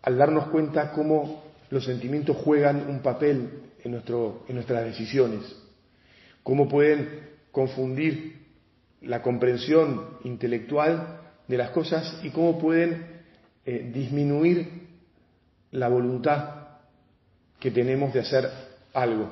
al 0.03 0.19
darnos 0.19 0.49
cuenta 0.49 0.93
cómo 0.93 1.45
los 1.71 1.85
sentimientos 1.85 2.37
juegan 2.37 2.89
un 2.89 3.01
papel 3.01 3.51
en, 3.83 3.93
nuestro, 3.93 4.45
en 4.49 4.55
nuestras 4.55 4.85
decisiones, 4.85 5.43
cómo 6.43 6.69
pueden 6.69 7.29
confundir 7.53 8.47
la 9.03 9.23
comprensión 9.23 10.19
intelectual 10.25 11.21
de 11.47 11.57
las 11.57 11.71
cosas 11.71 12.21
y 12.23 12.31
cómo 12.31 12.59
pueden 12.59 13.23
eh, 13.65 13.91
disminuir 13.93 14.87
la 15.73 15.89
voluntad 15.89 16.69
que 17.61 17.71
tenemos 17.71 18.13
de 18.13 18.21
hacer 18.21 18.51
algo. 18.93 19.31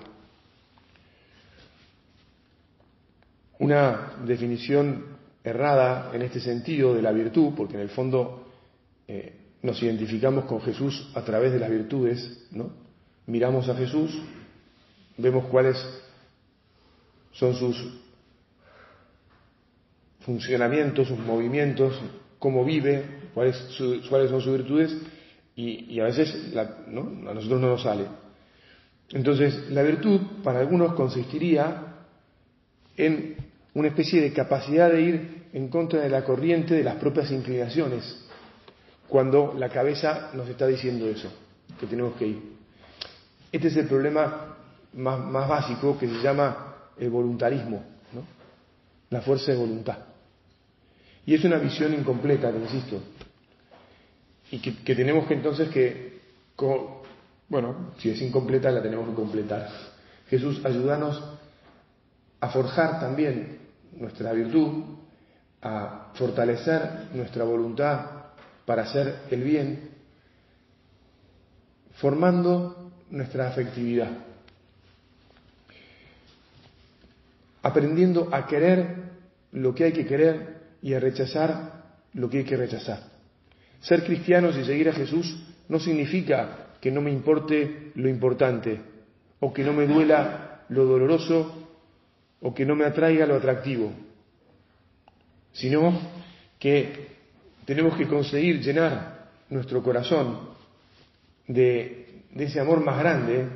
Una 3.58 4.12
definición 4.24 5.13
errada 5.44 6.10
en 6.14 6.22
este 6.22 6.40
sentido 6.40 6.94
de 6.94 7.02
la 7.02 7.12
virtud, 7.12 7.52
porque 7.54 7.74
en 7.74 7.80
el 7.80 7.90
fondo 7.90 8.48
eh, 9.06 9.32
nos 9.62 9.82
identificamos 9.82 10.46
con 10.46 10.62
Jesús 10.62 11.10
a 11.14 11.22
través 11.22 11.52
de 11.52 11.58
las 11.58 11.70
virtudes, 11.70 12.48
¿no? 12.50 12.70
Miramos 13.26 13.68
a 13.68 13.74
Jesús, 13.74 14.18
vemos 15.18 15.44
cuáles 15.46 15.76
son 17.32 17.54
sus 17.54 18.00
funcionamientos, 20.20 21.08
sus 21.08 21.18
movimientos, 21.18 22.00
cómo 22.38 22.64
vive, 22.64 23.04
cuáles, 23.34 23.56
cuáles 24.08 24.30
son 24.30 24.40
sus 24.40 24.52
virtudes, 24.56 24.96
y, 25.56 26.00
a 26.00 26.04
veces 26.04 26.52
¿no? 26.88 27.30
a 27.30 27.34
nosotros 27.34 27.60
no 27.60 27.68
nos 27.68 27.82
sale. 27.82 28.06
Entonces, 29.10 29.70
la 29.70 29.82
virtud 29.82 30.20
para 30.42 30.60
algunos 30.60 30.94
consistiría 30.94 31.94
en 32.96 33.36
una 33.74 33.88
especie 33.88 34.20
de 34.20 34.32
capacidad 34.32 34.90
de 34.90 35.02
ir 35.02 35.44
en 35.52 35.68
contra 35.68 36.00
de 36.00 36.08
la 36.08 36.24
corriente 36.24 36.74
de 36.74 36.84
las 36.84 36.96
propias 36.96 37.30
inclinaciones, 37.30 38.24
cuando 39.08 39.54
la 39.56 39.68
cabeza 39.68 40.30
nos 40.34 40.48
está 40.48 40.66
diciendo 40.66 41.08
eso, 41.08 41.28
que 41.78 41.86
tenemos 41.86 42.14
que 42.16 42.26
ir. 42.26 42.42
Este 43.52 43.68
es 43.68 43.76
el 43.76 43.86
problema 43.86 44.56
más, 44.94 45.48
básico 45.48 45.98
que 45.98 46.08
se 46.08 46.20
llama 46.22 46.74
el 46.98 47.10
voluntarismo, 47.10 47.84
¿no? 48.12 48.24
la 49.10 49.20
fuerza 49.20 49.52
de 49.52 49.58
voluntad. 49.58 49.98
Y 51.26 51.34
es 51.34 51.44
una 51.44 51.58
visión 51.58 51.94
incompleta, 51.94 52.50
te 52.50 52.58
insisto, 52.58 53.00
y 54.50 54.58
que, 54.58 54.94
tenemos 54.94 55.26
que 55.26 55.34
entonces 55.34 55.68
que, 55.68 56.20
Bueno, 57.48 57.92
si 57.98 58.10
es 58.10 58.20
incompleta 58.22 58.70
la 58.70 58.82
tenemos 58.82 59.08
que 59.08 59.14
completar. 59.14 59.68
Jesús, 60.28 60.64
ayúdanos 60.64 61.22
a 62.40 62.48
forjar 62.48 63.00
también 63.00 63.63
nuestra 63.98 64.32
virtud, 64.32 64.84
a 65.62 66.12
fortalecer 66.14 67.08
nuestra 67.14 67.44
voluntad 67.44 68.06
para 68.66 68.82
hacer 68.82 69.20
el 69.30 69.42
bien, 69.42 69.90
formando 71.94 72.92
nuestra 73.10 73.48
afectividad, 73.48 74.10
aprendiendo 77.62 78.28
a 78.30 78.46
querer 78.46 79.04
lo 79.52 79.74
que 79.74 79.84
hay 79.84 79.92
que 79.92 80.06
querer 80.06 80.60
y 80.82 80.92
a 80.92 81.00
rechazar 81.00 81.82
lo 82.12 82.28
que 82.28 82.38
hay 82.38 82.44
que 82.44 82.56
rechazar. 82.56 83.00
Ser 83.80 84.04
cristianos 84.04 84.56
y 84.56 84.64
seguir 84.64 84.88
a 84.88 84.92
Jesús 84.92 85.44
no 85.68 85.78
significa 85.78 86.76
que 86.80 86.90
no 86.90 87.00
me 87.00 87.10
importe 87.10 87.92
lo 87.94 88.08
importante 88.08 88.80
o 89.40 89.52
que 89.52 89.64
no 89.64 89.72
me 89.72 89.86
duela 89.86 90.64
lo 90.68 90.84
doloroso 90.84 91.63
o 92.44 92.52
que 92.52 92.66
no 92.66 92.76
me 92.76 92.84
atraiga 92.84 93.24
lo 93.24 93.36
atractivo, 93.36 93.90
sino 95.54 95.98
que 96.58 97.08
tenemos 97.64 97.96
que 97.96 98.06
conseguir 98.06 98.60
llenar 98.60 99.30
nuestro 99.48 99.82
corazón 99.82 100.50
de, 101.48 102.20
ese 102.36 102.60
amor 102.60 102.84
más 102.84 102.98
grande 102.98 103.48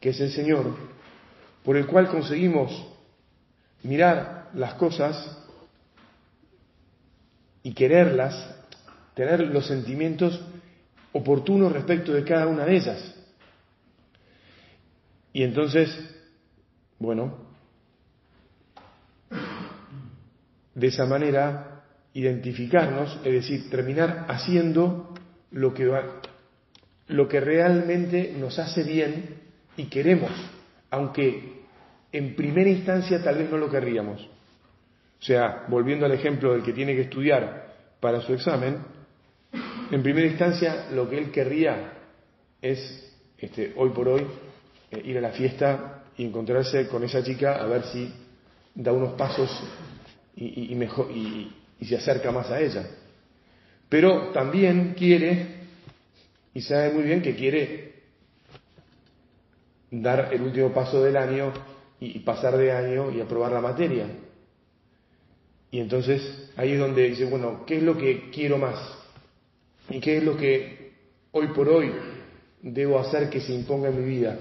que 0.00 0.08
es 0.08 0.20
el 0.20 0.30
Señor, 0.30 0.74
por 1.62 1.76
el 1.76 1.86
cual 1.86 2.08
conseguimos 2.08 2.72
mirar 3.82 4.48
las 4.54 4.72
cosas 4.74 5.38
y 7.62 7.74
quererlas, 7.74 8.56
tener 9.12 9.40
los 9.40 9.66
sentimientos 9.66 10.40
oportunos 11.12 11.72
respecto 11.72 12.14
de 12.14 12.24
cada 12.24 12.46
una 12.46 12.64
de 12.64 12.74
ellas. 12.74 13.14
Y 15.34 15.42
entonces, 15.42 15.94
bueno, 16.98 17.49
de 20.74 20.86
esa 20.86 21.06
manera 21.06 21.82
identificarnos, 22.14 23.20
es 23.24 23.32
decir, 23.32 23.70
terminar 23.70 24.26
haciendo 24.28 25.14
lo 25.50 25.72
que, 25.74 25.90
lo 27.08 27.28
que 27.28 27.40
realmente 27.40 28.34
nos 28.38 28.58
hace 28.58 28.82
bien 28.82 29.36
y 29.76 29.84
queremos, 29.84 30.30
aunque 30.90 31.60
en 32.12 32.34
primera 32.34 32.68
instancia 32.68 33.22
tal 33.22 33.38
vez 33.38 33.50
no 33.50 33.56
lo 33.56 33.70
querríamos. 33.70 34.20
O 35.20 35.22
sea, 35.22 35.64
volviendo 35.68 36.06
al 36.06 36.12
ejemplo 36.12 36.52
del 36.52 36.62
que 36.62 36.72
tiene 36.72 36.94
que 36.94 37.02
estudiar 37.02 37.74
para 38.00 38.20
su 38.22 38.32
examen, 38.32 38.78
en 39.90 40.02
primera 40.02 40.26
instancia 40.26 40.86
lo 40.92 41.08
que 41.08 41.18
él 41.18 41.30
querría 41.30 41.92
es, 42.62 43.12
este, 43.38 43.72
hoy 43.76 43.90
por 43.90 44.08
hoy, 44.08 44.26
eh, 44.90 45.02
ir 45.04 45.18
a 45.18 45.20
la 45.20 45.30
fiesta 45.30 46.04
y 46.16 46.24
encontrarse 46.24 46.88
con 46.88 47.04
esa 47.04 47.22
chica 47.22 47.56
a 47.56 47.66
ver 47.66 47.84
si 47.84 48.12
da 48.74 48.92
unos 48.92 49.12
pasos 49.12 49.50
y, 50.36 50.74
mejor, 50.74 51.10
y, 51.10 51.52
se 51.84 51.96
acerca 51.96 52.30
más 52.30 52.50
a 52.50 52.60
ella. 52.60 52.86
Pero 53.88 54.28
también 54.28 54.94
quiere, 54.96 55.46
y 56.54 56.60
sabe 56.60 56.92
muy 56.92 57.02
bien 57.02 57.22
que 57.22 57.34
quiere 57.34 57.94
dar 59.90 60.32
el 60.32 60.42
último 60.42 60.72
paso 60.72 61.02
del 61.02 61.16
año 61.16 61.52
y 61.98 62.18
pasar 62.20 62.56
de 62.56 62.72
año 62.72 63.10
y 63.10 63.20
aprobar 63.20 63.52
la 63.52 63.60
materia. 63.60 64.06
Y 65.70 65.78
entonces 65.78 66.50
ahí 66.56 66.72
es 66.72 66.78
donde 66.78 67.08
dice, 67.08 67.24
bueno, 67.26 67.64
¿qué 67.66 67.76
es 67.76 67.82
lo 67.82 67.96
que 67.96 68.30
quiero 68.30 68.58
más? 68.58 68.78
¿Y 69.88 70.00
qué 70.00 70.18
es 70.18 70.24
lo 70.24 70.36
que 70.36 70.92
hoy 71.32 71.48
por 71.48 71.68
hoy 71.68 71.92
debo 72.62 72.98
hacer 72.98 73.30
que 73.30 73.40
se 73.40 73.52
imponga 73.52 73.88
en 73.88 74.04
mi 74.04 74.08
vida? 74.08 74.38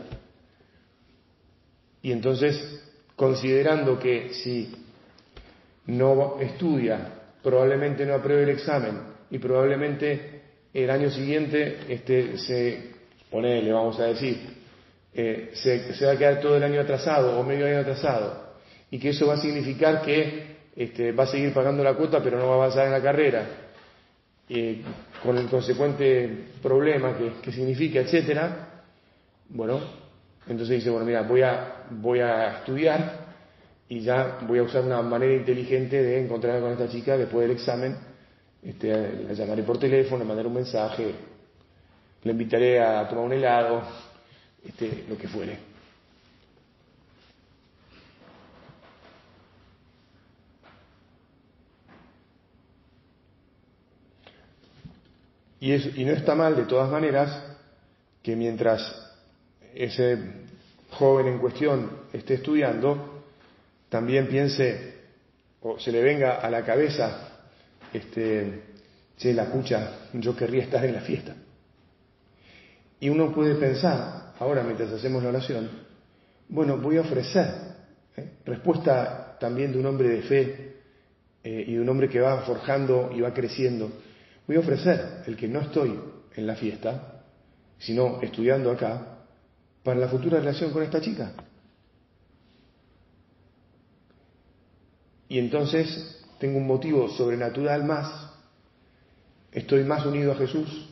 Y 2.01 2.12
entonces, 2.12 2.81
considerando 3.15 4.00
que 4.00 4.34
si 4.34 4.74
no 5.89 6.39
estudia, 6.39 7.13
probablemente 7.41 8.06
no 8.06 8.15
apruebe 8.15 8.43
el 8.43 8.49
examen 8.49 8.99
y 9.30 9.39
probablemente 9.39 10.41
el 10.73 10.89
año 10.89 11.10
siguiente 11.10 11.80
este, 11.89 12.38
se, 12.38 12.91
ponele, 13.30 13.71
vamos 13.71 13.99
a 13.99 14.06
decir, 14.06 14.38
eh, 15.13 15.52
se, 15.54 15.93
se 15.93 16.06
va 16.06 16.13
a 16.13 16.17
quedar 16.17 16.39
todo 16.39 16.58
el 16.58 16.63
año 16.63 16.82
atrasado 16.82 17.39
o 17.39 17.43
medio 17.43 17.65
año 17.65 17.80
atrasado. 17.80 18.49
Y 18.91 18.99
que 18.99 19.10
eso 19.10 19.28
va 19.28 19.36
a 19.36 19.41
significar 19.41 20.02
que 20.02 20.58
este, 20.75 21.12
va 21.12 21.23
a 21.23 21.28
seguir 21.28 21.54
pagando 21.54 21.84
la 21.84 21.93
cuota 21.93 22.21
pero 22.23 22.38
no 22.38 22.47
va 22.47 22.54
a 22.54 22.58
avanzar 22.58 22.86
en 22.86 22.91
la 22.91 23.02
carrera, 23.02 23.45
eh, 24.47 24.82
con 25.23 25.38
el 25.38 25.47
consecuente 25.47 26.45
problema 26.62 27.17
que, 27.17 27.34
que 27.41 27.52
significa, 27.52 27.99
etcétera, 27.99 28.84
bueno, 29.49 29.80
entonces 30.47 30.78
dice, 30.78 30.89
bueno, 30.89 31.06
mira, 31.06 31.21
voy 31.23 31.41
a, 31.41 31.86
voy 31.91 32.19
a 32.19 32.58
estudiar 32.60 33.29
y 33.89 34.02
ya 34.02 34.38
voy 34.47 34.60
a 34.60 34.63
usar 34.63 34.84
una 34.84 35.02
manera 35.02 35.34
inteligente 35.34 36.02
de 36.02 36.23
encontrarme 36.23 36.62
con 36.62 36.71
esta 36.71 36.88
chica 36.88 37.17
después 37.17 37.47
del 37.47 37.58
examen, 37.58 37.97
este, 38.62 39.23
la 39.23 39.34
llamaré 39.34 39.63
por 39.63 39.80
teléfono, 39.80 40.19
le 40.19 40.25
mandaré 40.25 40.47
un 40.47 40.54
mensaje, 40.54 41.15
le 42.21 42.32
invitaré 42.32 42.80
a 42.80 43.08
tomar 43.10 43.25
un 43.25 43.34
helado, 43.34 43.82
este, 44.63 45.06
lo 45.10 45.17
que 45.17 45.28
fuere. 45.28 45.58
Y, 55.62 56.02
y 56.02 56.06
no 56.06 56.12
está 56.12 56.36
mal, 56.36 56.56
de 56.56 56.65
todas 56.65 56.91
maneras, 56.91 57.43
que 58.21 58.36
mientras 58.36 59.13
ese 59.73 60.17
joven 60.91 61.28
en 61.28 61.39
cuestión 61.39 61.89
esté 62.13 62.36
estudiando, 62.36 63.18
también 63.89 64.28
piense 64.28 64.99
o 65.62 65.80
se 65.80 65.91
le 65.91 66.02
venga 66.02 66.36
a 66.36 66.49
la 66.49 66.63
cabeza, 66.63 67.41
este, 67.91 68.63
che, 69.17 69.34
la 69.34 69.45
cucha, 69.45 70.10
yo 70.13 70.36
querría 70.36 70.63
estar 70.63 70.86
en 70.86 70.93
la 70.93 71.02
fiesta. 71.02 71.36
Y 72.99 73.10
uno 73.10 73.34
puede 73.34 73.56
pensar, 73.56 74.34
ahora 74.39 74.63
mientras 74.63 74.91
hacemos 74.91 75.21
la 75.23 75.30
oración, 75.30 75.69
bueno, 76.47 76.78
voy 76.78 76.97
a 76.97 77.02
ofrecer, 77.02 77.45
¿eh? 78.15 78.30
respuesta 78.45 79.38
también 79.39 79.71
de 79.71 79.80
un 79.80 79.86
hombre 79.86 80.10
de 80.10 80.21
fe 80.21 80.75
eh, 81.43 81.65
y 81.67 81.73
de 81.73 81.82
un 81.82 81.89
hombre 81.89 82.10
que 82.10 82.19
va 82.19 82.41
forjando 82.41 83.12
y 83.13 83.21
va 83.21 83.34
creciendo, 83.34 83.91
Voy 84.49 84.56
a 84.56 84.62
ofrecer 84.62 85.21
el 85.28 85.38
que 85.38 85.47
no 85.47 85.60
estoy 85.60 85.93
en 86.36 86.47
la 86.47 86.56
fiesta, 86.56 87.21
sino 87.78 88.19
estudiando 88.19 88.71
acá, 88.71 89.19
para 89.84 89.99
la 89.99 90.08
futura 90.08 90.39
relación 90.39 90.71
con 90.71 90.82
esta 90.82 90.99
chica. 90.99 91.34
Y 95.30 95.38
entonces 95.38 96.20
tengo 96.39 96.58
un 96.58 96.68
motivo 96.68 97.08
sobrenatural 97.10 97.86
más, 97.86 98.32
estoy 99.52 99.84
más 99.84 100.06
unido 100.06 100.32
a 100.32 100.36
Jesús, 100.36 100.89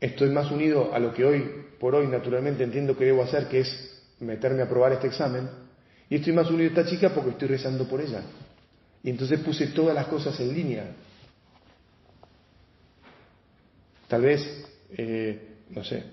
estoy 0.00 0.30
más 0.30 0.50
unido 0.50 0.94
a 0.94 1.00
lo 1.00 1.12
que 1.12 1.24
hoy 1.24 1.64
por 1.80 1.96
hoy 1.96 2.06
naturalmente 2.06 2.62
entiendo 2.62 2.96
que 2.96 3.04
debo 3.04 3.24
hacer, 3.24 3.48
que 3.48 3.60
es 3.60 4.02
meterme 4.20 4.62
a 4.62 4.68
probar 4.68 4.92
este 4.92 5.08
examen, 5.08 5.50
y 6.08 6.14
estoy 6.14 6.32
más 6.32 6.48
unido 6.48 6.70
a 6.70 6.80
esta 6.80 6.86
chica 6.86 7.12
porque 7.12 7.30
estoy 7.30 7.48
rezando 7.48 7.86
por 7.88 8.00
ella. 8.00 8.22
Y 9.02 9.10
entonces 9.10 9.40
puse 9.40 9.66
todas 9.68 9.94
las 9.94 10.06
cosas 10.06 10.38
en 10.40 10.54
línea. 10.54 10.86
Tal 14.08 14.22
vez, 14.22 14.64
eh, 14.96 15.56
no 15.70 15.82
sé, 15.82 16.04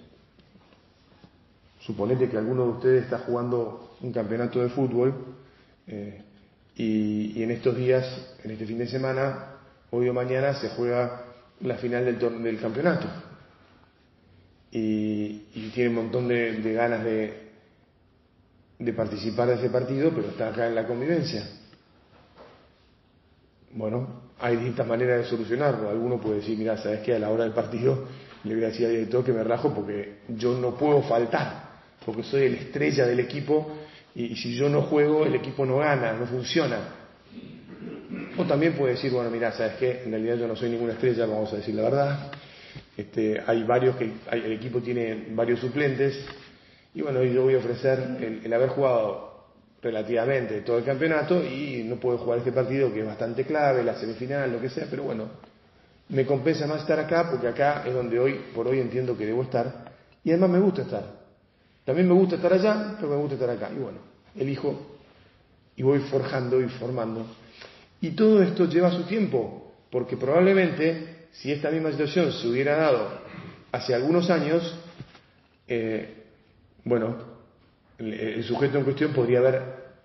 suponete 1.81 2.29
que 2.29 2.37
alguno 2.37 2.63
de 2.63 2.69
ustedes 2.71 3.03
está 3.03 3.19
jugando 3.19 3.95
un 4.01 4.11
campeonato 4.11 4.61
de 4.61 4.69
fútbol 4.69 5.13
eh, 5.87 6.23
y, 6.75 7.43
en 7.43 7.51
estos 7.51 7.75
días, 7.75 8.05
en 8.43 8.51
este 8.51 8.65
fin 8.65 8.77
de 8.77 8.87
semana, 8.87 9.57
hoy 9.91 10.09
o 10.09 10.13
mañana, 10.13 10.53
se 10.55 10.69
juega 10.69 11.23
la 11.61 11.75
final 11.75 12.05
del, 12.05 12.43
del 12.43 12.59
campeonato. 12.59 13.07
Y, 14.71 15.69
tiene 15.73 15.89
un 15.89 15.95
montón 15.95 16.27
de, 16.27 16.53
de 16.53 16.73
ganas 16.73 17.03
de, 17.03 17.51
de 18.79 18.93
participar 18.93 19.47
de 19.47 19.55
ese 19.55 19.69
partido, 19.69 20.11
pero 20.11 20.29
está 20.29 20.49
acá 20.49 20.67
en 20.67 20.75
la 20.75 20.87
convivencia. 20.87 21.47
Bueno, 23.73 24.21
hay 24.39 24.55
distintas 24.55 24.87
maneras 24.87 25.19
de 25.19 25.25
solucionarlo. 25.25 25.89
Alguno 25.89 26.19
puede 26.19 26.37
decir, 26.37 26.57
mira, 26.57 26.77
sabes 26.77 27.01
que 27.01 27.15
a 27.15 27.19
la 27.19 27.29
hora 27.29 27.43
del 27.43 27.53
partido 27.53 28.05
le 28.43 28.55
voy 28.55 28.63
a 28.63 28.67
decir 28.67 28.87
al 28.87 28.93
director 28.93 29.23
que 29.23 29.33
me 29.33 29.43
rajo 29.43 29.73
porque 29.73 30.21
yo 30.29 30.57
no 30.57 30.75
puedo 30.75 31.03
faltar, 31.03 31.63
porque 32.05 32.23
soy 32.23 32.43
el 32.43 32.55
estrella 32.55 33.05
del 33.05 33.19
equipo 33.19 33.71
y, 34.15 34.35
si 34.35 34.55
yo 34.55 34.69
no 34.69 34.83
juego 34.83 35.25
el 35.25 35.35
equipo 35.35 35.65
no 35.65 35.77
gana, 35.77 36.13
no 36.13 36.25
funciona. 36.25 36.79
O 38.37 38.45
también 38.45 38.73
puede 38.73 38.93
decir, 38.93 39.11
bueno, 39.11 39.29
mira, 39.29 39.51
sabes 39.51 39.75
que 39.75 40.03
en 40.03 40.11
realidad 40.11 40.35
yo 40.35 40.47
no 40.47 40.55
soy 40.55 40.69
ninguna 40.69 40.93
estrella, 40.93 41.25
vamos 41.25 41.51
a 41.53 41.57
decir 41.57 41.75
la 41.75 41.83
verdad. 41.83 42.31
Este, 42.95 43.41
hay 43.45 43.63
varios 43.63 43.95
que 43.95 44.11
el 44.31 44.51
equipo 44.51 44.79
tiene 44.81 45.27
varios 45.31 45.59
suplentes 45.59 46.25
y 46.93 47.01
bueno, 47.01 47.23
yo 47.23 47.43
voy 47.43 47.55
a 47.55 47.59
ofrecer 47.59 48.41
el 48.43 48.53
haber 48.53 48.69
jugado 48.69 49.31
relativamente 49.81 50.61
todo 50.61 50.77
el 50.77 50.83
campeonato 50.83 51.43
y 51.43 51.83
no 51.83 51.95
puedo 51.95 52.19
jugar 52.19 52.39
este 52.39 52.51
partido 52.51 52.93
que 52.93 52.99
es 52.99 53.05
bastante 53.05 53.45
clave, 53.45 53.83
la 53.83 53.95
semifinal, 53.95 54.51
lo 54.51 54.61
que 54.61 54.69
sea, 54.69 54.85
pero 54.89 55.03
bueno, 55.03 55.29
me 56.09 56.25
compensa 56.25 56.67
más 56.67 56.81
estar 56.81 56.99
acá 56.99 57.29
porque 57.29 57.47
acá 57.47 57.83
es 57.85 57.93
donde 57.93 58.19
hoy, 58.19 58.41
por 58.53 58.67
hoy 58.67 58.79
entiendo 58.79 59.17
que 59.17 59.25
debo 59.25 59.43
estar 59.43 59.91
Y 60.23 60.29
además 60.29 60.49
me 60.51 60.59
gusta 60.59 60.83
estar. 60.83 61.20
También 61.85 62.07
me 62.07 62.13
gusta 62.13 62.35
estar 62.35 62.53
allá, 62.53 62.95
pero 62.97 63.09
me 63.09 63.17
gusta 63.17 63.35
estar 63.35 63.49
acá. 63.49 63.69
Y 63.75 63.79
bueno, 63.79 63.99
elijo 64.35 64.91
y 65.75 65.83
voy 65.83 65.99
forjando 65.99 66.61
y 66.61 66.67
formando. 66.69 67.25
Y 68.01 68.11
todo 68.11 68.41
esto 68.41 68.65
lleva 68.65 68.91
su 68.91 69.03
tiempo, 69.03 69.73
porque 69.89 70.17
probablemente 70.17 71.27
si 71.31 71.51
esta 71.51 71.69
misma 71.69 71.91
situación 71.91 72.31
se 72.31 72.47
hubiera 72.47 72.75
dado 72.75 73.09
hace 73.71 73.95
algunos 73.95 74.29
años, 74.29 74.75
eh, 75.67 76.23
bueno, 76.83 77.15
el, 77.97 78.43
sujeto 78.43 78.77
en 78.77 78.83
cuestión 78.83 79.13
podría 79.13 79.39
haber 79.39 79.61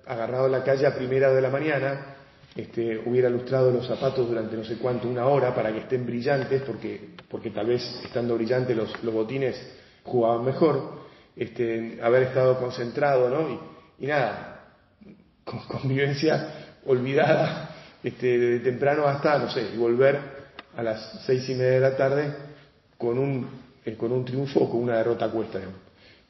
agarrado 0.07 0.49
la 0.49 0.63
calle 0.63 0.87
a 0.87 0.95
primera 0.95 1.33
de 1.33 1.41
la 1.41 1.51
mañana, 1.51 2.15
este, 2.55 2.99
hubiera 3.05 3.29
lustrado 3.29 3.71
los 3.71 3.87
zapatos 3.87 4.29
durante 4.29 4.57
no 4.57 4.65
sé 4.65 4.77
cuánto, 4.77 5.09
una 5.09 5.27
hora, 5.27 5.55
para 5.55 5.73
que 5.73 5.81
estén 5.81 6.07
brillantes, 6.07 6.63
porque, 6.63 7.11
porque 7.29 7.51
tal 7.51 7.67
vez 7.67 7.83
estando 8.05 8.35
brillantes 8.35 8.77
los, 8.77 9.03
los 9.03 9.13
botines 9.13 9.57
jugaban 10.05 10.45
mejor, 10.45 11.06
este, 11.37 11.99
haber 12.03 12.25
estado 12.25 12.59
concentrado, 12.59 13.29
¿no? 13.29 13.61
Y, 13.99 14.07
nada, 14.07 14.73
con 15.45 15.61
convivencia 15.69 16.79
olvidada 16.87 17.71
este, 18.03 18.39
de 18.39 18.61
temprano 18.61 19.07
hasta, 19.07 19.39
no 19.39 19.51
sé, 19.51 19.71
y 19.75 19.77
volver 19.77 20.19
a 20.77 20.83
las 20.83 21.23
seis 21.27 21.49
y 21.49 21.55
media 21.55 21.73
de 21.73 21.81
la 21.81 21.97
tarde 21.97 22.35
con 22.97 23.19
un, 23.19 23.49
eh, 23.85 23.95
con 23.97 24.13
un 24.13 24.25
triunfo 24.25 24.61
o 24.61 24.71
con 24.71 24.83
una 24.83 24.97
derrota 24.97 25.27
a 25.27 25.31
cuesta. 25.31 25.61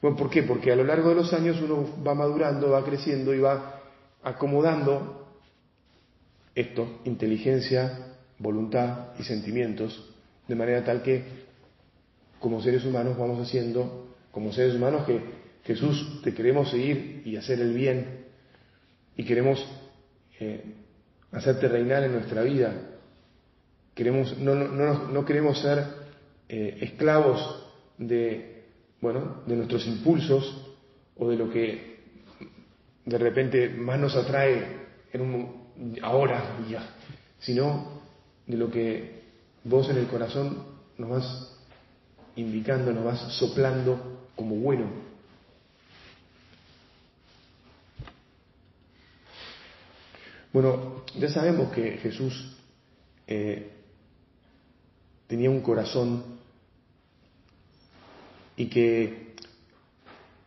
Bueno, 0.01 0.17
¿por 0.17 0.29
qué? 0.29 0.43
Porque 0.43 0.71
a 0.71 0.75
lo 0.75 0.83
largo 0.83 1.09
de 1.09 1.15
los 1.15 1.33
años 1.33 1.59
uno 1.61 2.03
va 2.05 2.13
madurando, 2.13 2.69
va 2.69 2.83
creciendo 2.83 3.33
y 3.33 3.39
va 3.39 3.81
acomodando 4.23 5.27
esto, 6.53 6.99
inteligencia, 7.05 8.15
voluntad 8.39 9.09
y 9.19 9.23
sentimientos, 9.23 10.13
de 10.47 10.55
manera 10.55 10.83
tal 10.83 11.01
que 11.01 11.23
como 12.39 12.61
seres 12.61 12.85
humanos 12.85 13.17
vamos 13.17 13.39
haciendo 13.41 14.06
como 14.37 14.53
seres 14.53 14.75
humanos 14.75 15.03
que 15.07 15.19
Jesús 15.63 16.21
te 16.23 16.31
queremos 16.31 16.69
seguir 16.69 17.23
y 17.25 17.37
hacer 17.37 17.59
el 17.59 17.73
bien 17.73 18.25
y 19.15 19.23
queremos 19.23 19.65
eh, 20.39 20.75
hacerte 21.31 21.67
reinar 21.67 22.03
en 22.03 22.11
nuestra 22.11 22.43
vida. 22.43 22.71
Queremos, 23.95 24.37
no, 24.37 24.53
no, 24.53 25.07
no 25.07 25.25
queremos 25.25 25.59
ser 25.59 25.83
eh, 26.49 26.77
esclavos 26.81 27.65
de, 27.97 28.65
bueno, 29.01 29.41
de 29.47 29.55
nuestros 29.55 29.87
impulsos 29.87 30.75
o 31.17 31.31
de 31.31 31.35
lo 31.35 31.49
que 31.49 31.97
de 33.05 33.17
repente 33.17 33.69
más 33.69 33.99
nos 33.99 34.15
atrae 34.15 34.67
en 35.13 35.21
un, 35.21 35.97
ahora, 36.03 36.59
ya, 36.69 36.87
sino 37.39 38.03
de 38.45 38.55
lo 38.55 38.69
que 38.69 39.19
vos 39.63 39.89
en 39.89 39.97
el 39.97 40.05
corazón 40.05 40.63
nos 40.99 41.09
vas 41.09 41.57
indicando, 42.35 42.93
nos 42.93 43.03
vas 43.03 43.19
soplando 43.39 44.16
como 44.37 44.55
bueno. 44.55 44.85
Bueno, 50.53 51.03
ya 51.19 51.29
sabemos 51.29 51.71
que 51.73 51.97
Jesús 51.97 52.55
eh, 53.27 53.69
tenía 55.27 55.49
un 55.49 55.61
corazón 55.61 56.23
y 58.55 58.67
que 58.67 59.35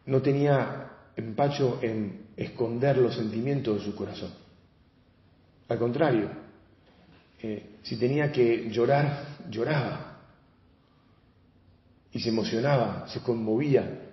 no 0.07 0.22
tenía 0.22 0.92
empacho 1.16 1.81
en 1.83 2.29
esconder 2.37 2.96
los 2.96 3.16
sentimientos 3.16 3.81
de 3.81 3.85
su 3.85 3.94
corazón. 3.94 4.33
Al 5.68 5.79
contrario, 5.79 6.31
eh, 7.42 7.76
si 7.83 7.96
tenía 7.96 8.33
que 8.33 8.70
llorar, 8.70 9.37
lloraba 9.50 10.10
y 12.12 12.20
se 12.20 12.29
emocionaba, 12.29 13.07
se 13.09 13.20
conmovía. 13.20 14.09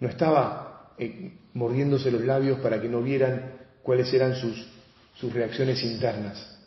No 0.00 0.08
estaba 0.08 0.94
eh, 0.98 1.32
mordiéndose 1.54 2.10
los 2.10 2.22
labios 2.22 2.60
para 2.60 2.80
que 2.80 2.88
no 2.88 3.02
vieran 3.02 3.52
cuáles 3.82 4.12
eran 4.12 4.36
sus, 4.36 4.68
sus 5.14 5.32
reacciones 5.32 5.82
internas. 5.82 6.58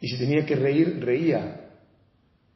Y 0.00 0.08
si 0.08 0.18
tenía 0.18 0.44
que 0.46 0.56
reír, 0.56 1.04
reía. 1.04 1.70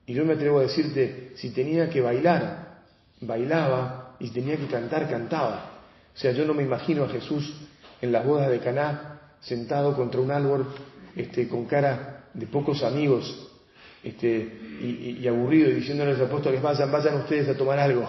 Y 0.07 0.15
yo 0.15 0.25
me 0.25 0.35
atrevo 0.35 0.59
a 0.59 0.63
decirte, 0.63 1.33
si 1.37 1.51
tenía 1.51 1.89
que 1.89 2.01
bailar, 2.01 2.83
bailaba, 3.21 4.17
y 4.23 4.29
si 4.29 4.35
tenía 4.35 4.57
que 4.57 4.67
cantar, 4.67 5.09
cantaba. 5.09 5.81
O 6.15 6.19
sea, 6.19 6.33
yo 6.33 6.45
no 6.45 6.55
me 6.55 6.63
imagino 6.63 7.05
a 7.05 7.09
Jesús 7.09 7.53
en 8.01 8.13
las 8.13 8.25
bodas 8.25 8.51
de 8.51 8.61
Caná 8.61 9.21
sentado 9.41 9.97
contra 9.97 10.21
un 10.21 10.31
árbol 10.31 10.69
este, 11.17 11.49
con 11.49 11.67
cara 11.67 12.27
de 12.33 12.47
pocos 12.47 12.83
amigos, 12.85 13.51
este, 14.03 14.59
y, 14.81 15.27
aburrido 15.29 15.71
y 15.71 15.75
diciéndole 15.75 16.11
a 16.11 16.15
los 16.15 16.29
apóstoles, 16.29 16.61
vayan, 16.61 16.91
vayan 16.91 17.17
ustedes 17.17 17.49
a 17.49 17.57
tomar 17.57 17.79
algo. 17.79 18.09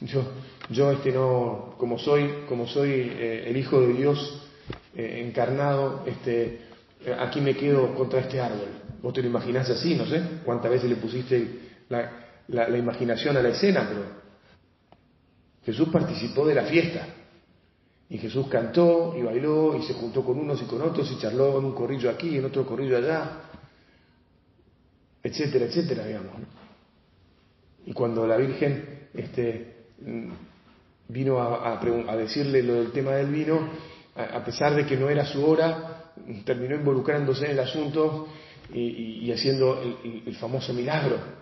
Yo, 0.00 0.22
yo 0.70 0.90
este, 0.92 1.12
no, 1.12 1.74
como 1.76 1.98
soy, 1.98 2.44
como 2.48 2.66
soy 2.66 2.90
eh, 2.90 3.44
el 3.46 3.56
Hijo 3.56 3.80
de 3.80 3.92
Dios 3.92 4.48
eh, 4.96 5.24
encarnado, 5.26 6.04
este, 6.06 6.60
aquí 7.18 7.40
me 7.40 7.54
quedo 7.54 7.94
contra 7.94 8.20
este 8.20 8.40
árbol. 8.40 8.68
Vos 9.02 9.12
te 9.12 9.22
lo 9.22 9.28
imaginás 9.28 9.68
así, 9.68 9.94
no 9.94 10.06
sé 10.06 10.22
cuántas 10.44 10.70
veces 10.70 10.88
le 10.88 10.96
pusiste 10.96 11.46
la, 11.88 12.10
la, 12.48 12.68
la 12.68 12.78
imaginación 12.78 13.36
a 13.36 13.42
la 13.42 13.50
escena, 13.50 13.86
pero 13.88 14.04
Jesús 15.64 15.88
participó 15.90 16.46
de 16.46 16.54
la 16.54 16.64
fiesta. 16.64 17.06
Y 18.10 18.16
Jesús 18.16 18.46
cantó 18.48 19.14
y 19.18 19.22
bailó 19.22 19.76
y 19.76 19.82
se 19.82 19.92
juntó 19.92 20.24
con 20.24 20.38
unos 20.38 20.62
y 20.62 20.64
con 20.64 20.80
otros 20.80 21.10
y 21.12 21.18
charló 21.18 21.58
en 21.58 21.66
un 21.66 21.74
corrillo 21.74 22.08
aquí, 22.08 22.38
en 22.38 22.46
otro 22.46 22.64
corrillo 22.64 22.96
allá 22.96 23.47
etcétera, 25.28 25.66
etcétera, 25.66 26.06
digamos. 26.06 26.32
Y 27.86 27.92
cuando 27.92 28.26
la 28.26 28.36
Virgen 28.36 29.08
este, 29.14 29.76
vino 31.08 31.40
a, 31.40 32.16
decirle 32.16 32.62
lo 32.62 32.74
del 32.74 32.92
tema 32.92 33.12
del 33.12 33.28
vino, 33.28 33.68
a, 34.14 34.44
pesar 34.44 34.74
de 34.74 34.84
que 34.84 34.96
no 34.96 35.08
era 35.08 35.24
su 35.24 35.44
hora, 35.44 36.12
terminó 36.44 36.76
involucrándose 36.76 37.46
en 37.46 37.52
el 37.52 37.60
asunto 37.60 38.28
y, 38.72 39.30
haciendo 39.32 39.80
el, 40.02 40.36
famoso 40.36 40.72
milagro. 40.72 41.38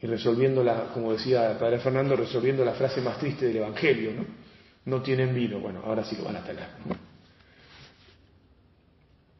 Y 0.00 0.06
resolviendo 0.06 0.64
la, 0.64 0.92
como 0.92 1.12
decía 1.12 1.52
el 1.52 1.58
Padre 1.58 1.78
Fernando, 1.78 2.16
resolviendo 2.16 2.64
la 2.64 2.74
frase 2.74 3.00
más 3.00 3.18
triste 3.18 3.46
del 3.46 3.58
Evangelio, 3.58 4.12
¿no? 4.12 4.24
No 4.84 5.00
tienen 5.00 5.32
vino, 5.32 5.60
bueno, 5.60 5.80
ahora 5.84 6.04
sí 6.04 6.16
lo 6.16 6.24
van 6.24 6.36
a 6.36 6.44
tener. 6.44 6.66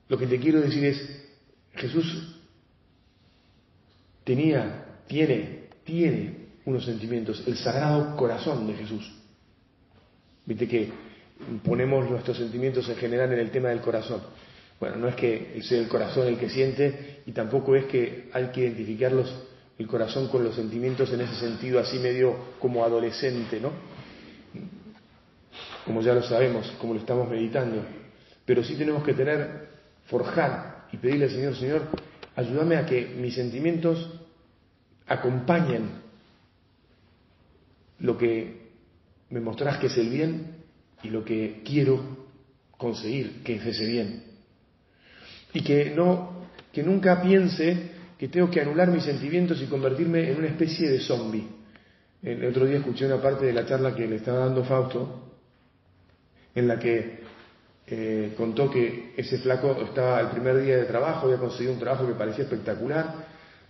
Lo 0.08 0.16
que 0.16 0.26
te 0.26 0.38
quiero 0.38 0.60
decir 0.60 0.84
es, 0.84 1.26
Jesús 1.74 2.31
tenía, 4.24 5.02
tiene, 5.06 5.68
tiene 5.84 6.42
unos 6.64 6.84
sentimientos, 6.84 7.42
el 7.46 7.56
sagrado 7.56 8.16
corazón 8.16 8.66
de 8.66 8.74
Jesús. 8.74 9.12
Viste 10.46 10.68
que 10.68 10.90
ponemos 11.64 12.08
nuestros 12.08 12.36
sentimientos 12.36 12.88
en 12.88 12.96
general 12.96 13.32
en 13.32 13.38
el 13.38 13.50
tema 13.50 13.68
del 13.70 13.80
corazón. 13.80 14.20
Bueno, 14.78 14.96
no 14.96 15.08
es 15.08 15.14
que 15.14 15.60
sea 15.62 15.78
el 15.78 15.88
corazón 15.88 16.26
el 16.26 16.38
que 16.38 16.50
siente 16.50 17.22
y 17.26 17.32
tampoco 17.32 17.76
es 17.76 17.84
que 17.86 18.28
hay 18.32 18.48
que 18.48 18.62
identificarlos 18.62 19.32
el 19.78 19.86
corazón 19.86 20.28
con 20.28 20.44
los 20.44 20.54
sentimientos 20.54 21.12
en 21.12 21.20
ese 21.20 21.34
sentido 21.36 21.78
así 21.78 21.98
medio 21.98 22.36
como 22.58 22.84
adolescente, 22.84 23.60
¿no? 23.60 23.70
Como 25.84 26.02
ya 26.02 26.14
lo 26.14 26.22
sabemos, 26.22 26.72
como 26.80 26.94
lo 26.94 27.00
estamos 27.00 27.28
meditando. 27.28 27.82
Pero 28.44 28.62
sí 28.62 28.74
tenemos 28.76 29.02
que 29.04 29.14
tener, 29.14 29.68
forjar 30.06 30.86
y 30.92 30.96
pedirle 30.96 31.26
al 31.26 31.30
Señor, 31.30 31.56
Señor, 31.56 31.82
ayúdame 32.36 32.76
a 32.76 32.86
que 32.86 33.14
mis 33.16 33.34
sentimientos 33.34 34.10
acompañen 35.06 36.02
lo 38.00 38.16
que 38.18 38.70
me 39.30 39.40
mostrás 39.40 39.78
que 39.78 39.86
es 39.86 39.96
el 39.96 40.08
bien 40.08 40.56
y 41.02 41.10
lo 41.10 41.24
que 41.24 41.62
quiero 41.64 42.26
conseguir 42.76 43.42
que 43.42 43.56
es 43.56 43.66
ese 43.66 43.86
bien. 43.86 44.24
Y 45.54 45.62
que 45.62 45.90
no, 45.94 46.46
que 46.72 46.82
nunca 46.82 47.22
piense 47.22 47.92
que 48.18 48.28
tengo 48.28 48.50
que 48.50 48.60
anular 48.60 48.88
mis 48.88 49.04
sentimientos 49.04 49.60
y 49.60 49.66
convertirme 49.66 50.30
en 50.30 50.38
una 50.38 50.48
especie 50.48 50.88
de 50.88 51.00
zombie. 51.00 51.46
El 52.22 52.44
otro 52.44 52.66
día 52.66 52.78
escuché 52.78 53.06
una 53.06 53.20
parte 53.20 53.46
de 53.46 53.52
la 53.52 53.66
charla 53.66 53.94
que 53.94 54.06
le 54.06 54.16
estaba 54.16 54.40
dando 54.40 54.64
Fausto, 54.64 55.32
en 56.54 56.68
la 56.68 56.78
que 56.78 57.20
eh, 57.86 58.34
contó 58.36 58.70
que 58.70 59.12
ese 59.16 59.38
flaco 59.38 59.76
estaba 59.82 60.20
el 60.20 60.28
primer 60.28 60.62
día 60.62 60.76
de 60.76 60.84
trabajo, 60.84 61.26
había 61.26 61.38
conseguido 61.38 61.72
un 61.72 61.80
trabajo 61.80 62.06
que 62.06 62.14
parecía 62.14 62.44
espectacular, 62.44 63.14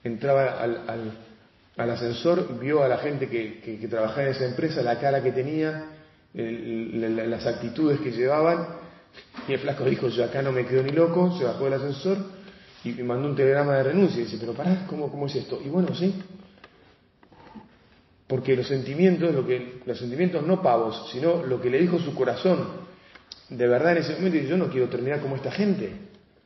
entraba 0.04 0.60
al, 0.60 1.12
al, 1.76 1.90
ascensor, 1.90 2.58
vio 2.58 2.82
a 2.82 2.88
la 2.88 2.98
gente 2.98 3.28
que, 3.28 3.86
trabajaba 3.88 4.24
en 4.24 4.28
esa 4.28 4.46
empresa, 4.46 4.82
la 4.82 4.98
cara 4.98 5.22
que 5.22 5.32
tenía, 5.32 5.86
las 6.34 7.46
actitudes 7.46 8.00
que 8.00 8.12
llevaban, 8.12 8.66
y 9.48 9.52
el 9.52 9.58
flaco 9.58 9.84
dijo, 9.84 10.08
yo 10.08 10.24
acá 10.24 10.42
no 10.42 10.52
me 10.52 10.66
quedo 10.66 10.82
ni 10.82 10.92
loco, 10.92 11.36
se 11.38 11.44
bajó 11.44 11.64
del 11.64 11.74
ascensor 11.74 12.18
y 12.84 12.90
mandó 13.02 13.28
un 13.28 13.36
telegrama 13.36 13.76
de 13.76 13.82
renuncia 13.82 14.20
y 14.20 14.24
dice, 14.24 14.38
pero 14.40 14.52
pará, 14.54 14.86
¿cómo, 14.88 15.10
cómo 15.10 15.26
es 15.26 15.36
esto? 15.36 15.60
Y 15.64 15.68
bueno, 15.68 15.94
sí, 15.94 16.14
porque 18.26 18.56
los 18.56 18.66
sentimientos, 18.66 19.34
lo 19.34 19.46
que, 19.46 19.82
los 19.84 19.98
sentimientos 19.98 20.46
no 20.46 20.62
pavos, 20.62 21.10
sino 21.12 21.44
lo 21.44 21.60
que 21.60 21.68
le 21.68 21.78
dijo 21.78 21.98
su 21.98 22.14
corazón, 22.14 22.91
de 23.48 23.66
verdad 23.66 23.92
en 23.92 23.98
ese 23.98 24.14
momento 24.14 24.38
yo 24.38 24.56
no 24.56 24.70
quiero 24.70 24.88
terminar 24.88 25.20
como 25.20 25.36
esta 25.36 25.50
gente, 25.50 25.92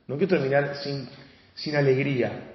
no 0.06 0.16
quiero 0.16 0.36
terminar 0.36 0.76
sin, 0.82 1.08
sin 1.54 1.76
alegría, 1.76 2.54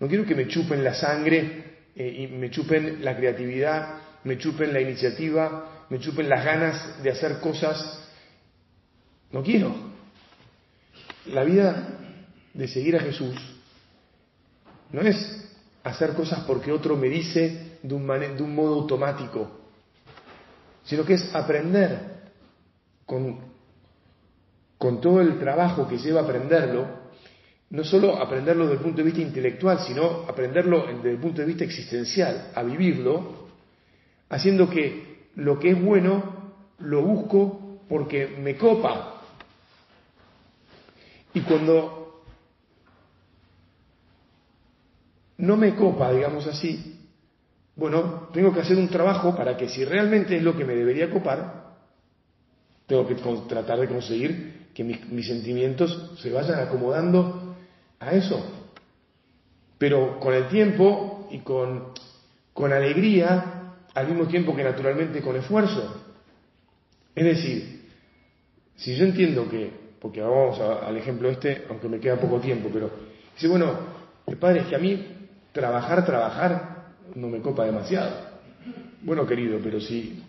no 0.00 0.06
quiero 0.06 0.24
que 0.24 0.34
me 0.34 0.46
chupen 0.48 0.84
la 0.84 0.94
sangre 0.94 1.64
eh, 1.96 2.16
y 2.18 2.26
me 2.28 2.50
chupen 2.50 3.04
la 3.04 3.16
creatividad, 3.16 3.98
me 4.24 4.38
chupen 4.38 4.72
la 4.72 4.80
iniciativa, 4.80 5.86
me 5.90 5.98
chupen 5.98 6.28
las 6.28 6.44
ganas 6.44 7.02
de 7.02 7.10
hacer 7.10 7.40
cosas. 7.40 8.06
No 9.32 9.42
quiero. 9.42 9.74
La 11.26 11.44
vida 11.44 11.98
de 12.54 12.68
seguir 12.68 12.96
a 12.96 13.00
Jesús 13.00 13.34
no 14.92 15.00
es 15.02 15.56
hacer 15.84 16.14
cosas 16.14 16.44
porque 16.46 16.72
otro 16.72 16.96
me 16.96 17.08
dice 17.08 17.78
de 17.82 17.94
un, 17.94 18.06
de 18.06 18.42
un 18.42 18.54
modo 18.54 18.74
automático, 18.74 19.50
sino 20.84 21.04
que 21.04 21.14
es 21.14 21.34
aprender 21.34 22.17
con, 23.08 23.38
con 24.76 25.00
todo 25.00 25.22
el 25.22 25.38
trabajo 25.38 25.88
que 25.88 25.96
lleva 25.96 26.20
aprenderlo, 26.20 26.86
no 27.70 27.82
solo 27.82 28.20
aprenderlo 28.20 28.64
desde 28.64 28.76
el 28.76 28.82
punto 28.82 28.98
de 28.98 29.04
vista 29.04 29.22
intelectual, 29.22 29.80
sino 29.80 30.26
aprenderlo 30.28 30.86
desde 30.86 31.12
el 31.12 31.16
punto 31.16 31.40
de 31.40 31.46
vista 31.46 31.64
existencial, 31.64 32.50
a 32.54 32.62
vivirlo, 32.62 33.48
haciendo 34.28 34.68
que 34.68 35.30
lo 35.36 35.58
que 35.58 35.70
es 35.70 35.82
bueno 35.82 36.52
lo 36.80 37.02
busco 37.02 37.80
porque 37.88 38.26
me 38.26 38.56
copa. 38.56 39.22
Y 41.32 41.40
cuando 41.40 42.24
no 45.38 45.56
me 45.56 45.74
copa, 45.74 46.12
digamos 46.12 46.46
así, 46.46 47.06
bueno, 47.74 48.28
tengo 48.34 48.52
que 48.52 48.60
hacer 48.60 48.76
un 48.76 48.88
trabajo 48.88 49.34
para 49.34 49.56
que 49.56 49.70
si 49.70 49.82
realmente 49.82 50.36
es 50.36 50.42
lo 50.42 50.54
que 50.54 50.66
me 50.66 50.74
debería 50.74 51.08
copar, 51.08 51.67
tengo 52.88 53.06
que 53.06 53.14
tratar 53.14 53.78
de 53.78 53.86
conseguir 53.86 54.70
que 54.74 54.82
mis, 54.82 55.26
sentimientos 55.26 56.14
se 56.20 56.32
vayan 56.32 56.58
acomodando 56.58 57.54
a 58.00 58.12
eso. 58.14 58.42
Pero 59.76 60.18
con 60.18 60.34
el 60.34 60.48
tiempo 60.48 61.28
y 61.30 61.40
con, 61.40 61.92
con 62.54 62.72
alegría, 62.72 63.74
al 63.94 64.08
mismo 64.08 64.26
tiempo 64.26 64.56
que 64.56 64.64
naturalmente 64.64 65.20
con 65.20 65.36
esfuerzo. 65.36 66.02
Es 67.14 67.24
decir, 67.24 67.88
si 68.76 68.96
yo 68.96 69.04
entiendo 69.04 69.48
que, 69.48 69.70
porque 70.00 70.22
vamos 70.22 70.58
al 70.58 70.96
ejemplo 70.96 71.28
este, 71.28 71.66
aunque 71.68 71.88
me 71.88 72.00
queda 72.00 72.16
poco 72.16 72.40
tiempo, 72.40 72.70
pero 72.72 72.90
dice, 73.34 73.48
bueno, 73.48 73.78
el 74.26 74.36
padre 74.38 74.60
es 74.60 74.66
que 74.66 74.76
a 74.76 74.78
mí 74.78 75.06
trabajar, 75.52 76.06
trabajar 76.06 76.94
no 77.14 77.28
me 77.28 77.40
copa 77.40 77.66
demasiado. 77.66 78.28
Bueno, 79.02 79.26
querido, 79.26 79.58
pero 79.62 79.78
si 79.78 80.22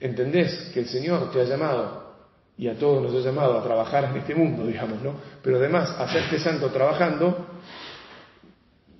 entendés 0.00 0.70
que 0.72 0.80
el 0.80 0.88
Señor 0.88 1.30
te 1.30 1.40
ha 1.40 1.44
llamado 1.44 2.10
y 2.56 2.68
a 2.68 2.78
todos 2.78 3.02
nos 3.02 3.14
ha 3.14 3.26
llamado 3.26 3.58
a 3.58 3.62
trabajar 3.62 4.04
en 4.04 4.16
este 4.16 4.34
mundo, 4.34 4.66
digamos, 4.66 5.02
¿no? 5.02 5.14
Pero 5.42 5.56
además, 5.56 5.94
hacerte 5.98 6.38
santo 6.38 6.68
trabajando, 6.68 7.46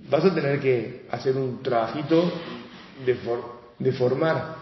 vas 0.09 0.25
a 0.25 0.35
tener 0.35 0.61
que 0.61 1.07
hacer 1.11 1.37
un 1.37 1.63
trabajito 1.63 2.33
de, 3.05 3.93
formar 3.93 4.57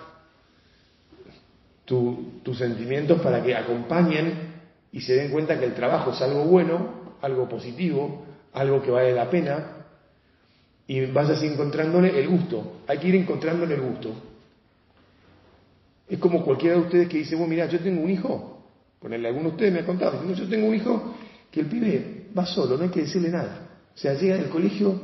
tus 1.84 2.58
sentimientos 2.58 3.20
para 3.20 3.42
que 3.42 3.54
acompañen 3.54 4.54
y 4.92 5.00
se 5.00 5.14
den 5.14 5.30
cuenta 5.30 5.58
que 5.58 5.66
el 5.66 5.74
trabajo 5.74 6.12
es 6.12 6.20
algo 6.22 6.44
bueno, 6.44 7.16
algo 7.22 7.48
positivo, 7.48 8.24
algo 8.52 8.82
que 8.82 8.90
vale 8.90 9.12
la 9.12 9.30
pena, 9.30 9.78
y 10.86 11.06
vas 11.06 11.28
así 11.28 11.46
encontrándole 11.46 12.18
el 12.18 12.28
gusto. 12.28 12.80
Hay 12.86 12.98
que 12.98 13.08
ir 13.08 13.14
encontrándole 13.14 13.74
el 13.74 13.82
gusto. 13.82 14.10
Es 16.08 16.18
como 16.18 16.44
cualquiera 16.44 16.76
de 16.76 16.82
ustedes 16.82 17.08
que 17.08 17.18
dice, 17.18 17.34
bueno, 17.36 17.50
mira, 17.50 17.66
yo 17.66 17.78
tengo 17.80 18.02
un 18.02 18.10
hijo, 18.10 18.64
ponerle 18.98 19.28
alguno 19.28 19.48
de 19.48 19.54
ustedes 19.54 19.72
me 19.72 19.80
ha 19.80 19.86
contado, 19.86 20.22
yo 20.32 20.48
tengo 20.48 20.68
un 20.68 20.74
hijo 20.74 21.14
que 21.50 21.60
el 21.60 21.66
pibe 21.66 22.28
va 22.36 22.46
solo, 22.46 22.76
no 22.76 22.84
hay 22.84 22.90
que 22.90 23.00
decirle 23.00 23.28
nada. 23.30 23.68
O 23.94 23.98
sea, 23.98 24.14
llega 24.14 24.36
del 24.36 24.48
colegio, 24.48 25.00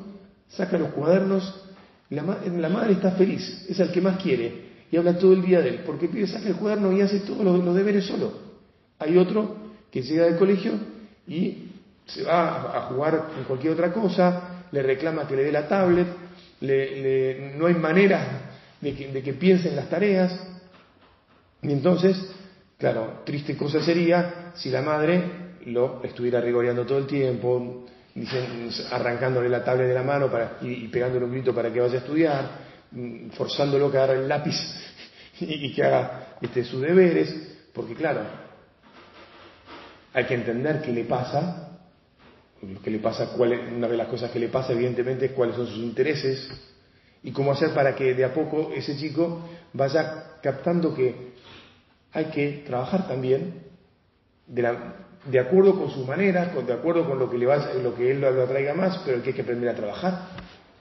saca 0.49 0.79
los 0.79 0.91
cuadernos, 0.91 1.63
la, 2.11 2.23
la 2.23 2.69
madre 2.69 2.95
está 2.95 3.13
feliz, 3.13 3.67
es 3.69 3.79
el 3.81 3.91
que 3.93 4.01
más 4.01 4.23
quiere, 4.23 4.65
y 4.91 4.97
habla 4.97 5.19
todo 5.19 5.33
el 5.33 5.43
día 5.43 5.61
de 5.61 5.71
él, 5.71 5.81
porque 5.85 6.07
el 6.07 6.13
pibe 6.13 6.27
saca 6.27 6.49
el 6.49 6.57
cuaderno 6.57 6.93
y 6.93 7.01
hace 7.01 7.21
todos 7.21 7.45
los, 7.45 7.75
deberes 7.75 8.07
solo. 8.07 8.33
Hay 8.99 9.19
otro 9.19 9.57
que 9.91 10.03
llega 10.03 10.25
del 10.25 10.37
colegio 10.37 10.73
y 11.27 11.71
se 12.07 12.23
va 12.23 12.77
a 12.77 12.81
jugar 12.83 13.31
en 13.39 13.45
cualquier 13.45 13.73
otra 13.75 13.93
cosa, 13.93 14.67
le 14.71 14.83
reclama 14.83 15.27
que 15.27 15.37
le 15.37 15.45
dé 15.45 15.53
la 15.53 15.69
tablet, 15.69 16.07
no 16.61 17.67
hay 17.67 17.75
manera 17.75 18.53
de 18.81 18.95
que, 18.95 19.13
de 19.13 19.23
que 19.23 19.33
piense 19.35 19.69
en 19.69 19.77
las 19.77 19.91
tareas, 19.91 20.54
y 21.65 21.73
entonces, 21.73 22.31
claro, 22.79 23.23
triste 23.25 23.57
cosa 23.57 23.83
sería 23.83 24.53
si 24.55 24.71
la 24.71 24.83
madre 24.83 25.57
lo 25.67 26.03
estuviera 26.05 26.41
rigoreando 26.41 26.85
todo 26.85 26.99
el 26.99 27.07
tiempo, 27.07 27.87
arrancándole 28.91 29.49
la 29.49 29.65
tablet 29.65 29.89
de 29.89 29.95
la 29.95 30.03
mano 30.03 30.31
para, 30.31 30.59
y, 30.61 30.87
pegándole 30.89 31.25
un 31.25 31.33
grito 31.33 31.55
para 31.55 31.73
que 31.73 31.81
vaya 31.81 31.95
a 31.95 31.99
estudiar, 31.99 32.51
mm, 32.91 33.31
forzándolo 33.31 33.91
que 33.91 33.97
agarre 33.97 34.21
el 34.21 34.29
lápiz 34.29 34.55
y, 35.41 35.73
que 35.73 35.83
haga 35.83 36.37
este, 36.43 36.65
sus 36.65 36.83
deberes, 36.83 37.35
porque 37.73 37.95
claro, 37.95 38.21
hay 40.13 40.25
que 40.27 40.35
entender 40.35 40.83
qué 40.83 40.93
le 40.93 41.05
pasa, 41.05 41.79
qué 42.83 42.91
le 42.91 42.99
pasa, 42.99 43.31
cuál 43.37 43.59
una 43.75 43.89
de 43.89 43.97
las 43.97 44.09
cosas 44.09 44.31
que 44.31 44.39
le 44.39 44.49
pasa 44.49 44.75
evidentemente 44.75 45.27
es 45.27 45.33
cuáles 45.33 45.57
son 45.57 45.67
sus 45.67 45.79
intereses 45.79 46.49
y 47.23 47.33
cómo 47.33 47.53
hacer 47.53 47.71
para 47.71 47.97
que 47.97 48.15
de 48.15 48.25
a 48.25 48.35
poco 48.35 48.71
ese 48.75 48.97
chico 48.97 49.41
vaya 49.73 50.35
captando 50.43 50.95
que 50.95 51.34
hay 52.15 52.27
que 52.27 52.63
trabajar 52.65 53.09
también 53.09 53.65
de, 54.47 55.39
acuerdo 55.39 55.79
con 55.79 55.91
su 55.91 56.05
manera, 56.07 56.47
de 56.47 56.73
acuerdo 56.73 57.07
con 57.09 57.19
lo 57.19 57.29
que, 57.29 57.37
le 57.37 57.47
va, 57.47 57.73
lo 57.75 57.95
que 57.95 58.13
él 58.13 58.21
lo 58.21 58.43
atraiga 58.43 58.73
más, 58.73 59.03
pero 59.05 59.21
que 59.21 59.31
hay 59.31 59.35
que 59.35 59.43
aprender 59.43 59.69
a 59.69 59.75
trabajar, 59.75 60.29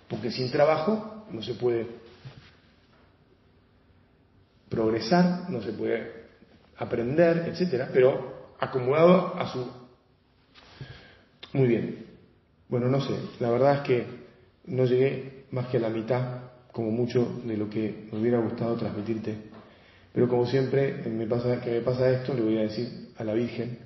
porque 0.07 0.29
sin 0.29 0.51
trabajo 0.51 1.25
no 1.31 1.41
se 1.41 1.55
puede 1.55 1.87
progresar, 4.69 5.49
no 5.49 5.61
se 5.61 5.73
puede 5.73 6.23
aprender, 6.77 7.45
etcétera, 7.47 7.89
pero 7.91 8.53
acomodado 8.59 9.35
a 9.35 9.51
su 9.51 9.83
muy 11.53 11.67
bien. 11.67 12.05
Bueno, 12.67 12.89
no 12.89 13.01
sé, 13.01 13.15
la 13.39 13.51
verdad 13.51 13.75
es 13.77 13.81
que 13.81 14.05
no 14.65 14.85
llegué 14.85 15.45
más 15.51 15.67
que 15.67 15.77
a 15.77 15.81
la 15.81 15.89
mitad, 15.89 16.41
como 16.71 16.91
mucho, 16.91 17.41
de 17.43 17.57
lo 17.57 17.69
que 17.69 18.07
me 18.11 18.19
hubiera 18.19 18.39
gustado 18.39 18.75
transmitirte 18.75 19.52
pero 20.13 20.29
como 20.29 20.45
siempre 20.45 21.01
que 21.01 21.09
me 21.09 21.25
pasa 21.25 22.09
esto, 22.11 22.35
le 22.35 22.41
voy 22.41 22.57
a 22.59 22.61
decir 22.61 23.09
a 23.17 23.23
la 23.23 23.33
Virgen 23.33 23.79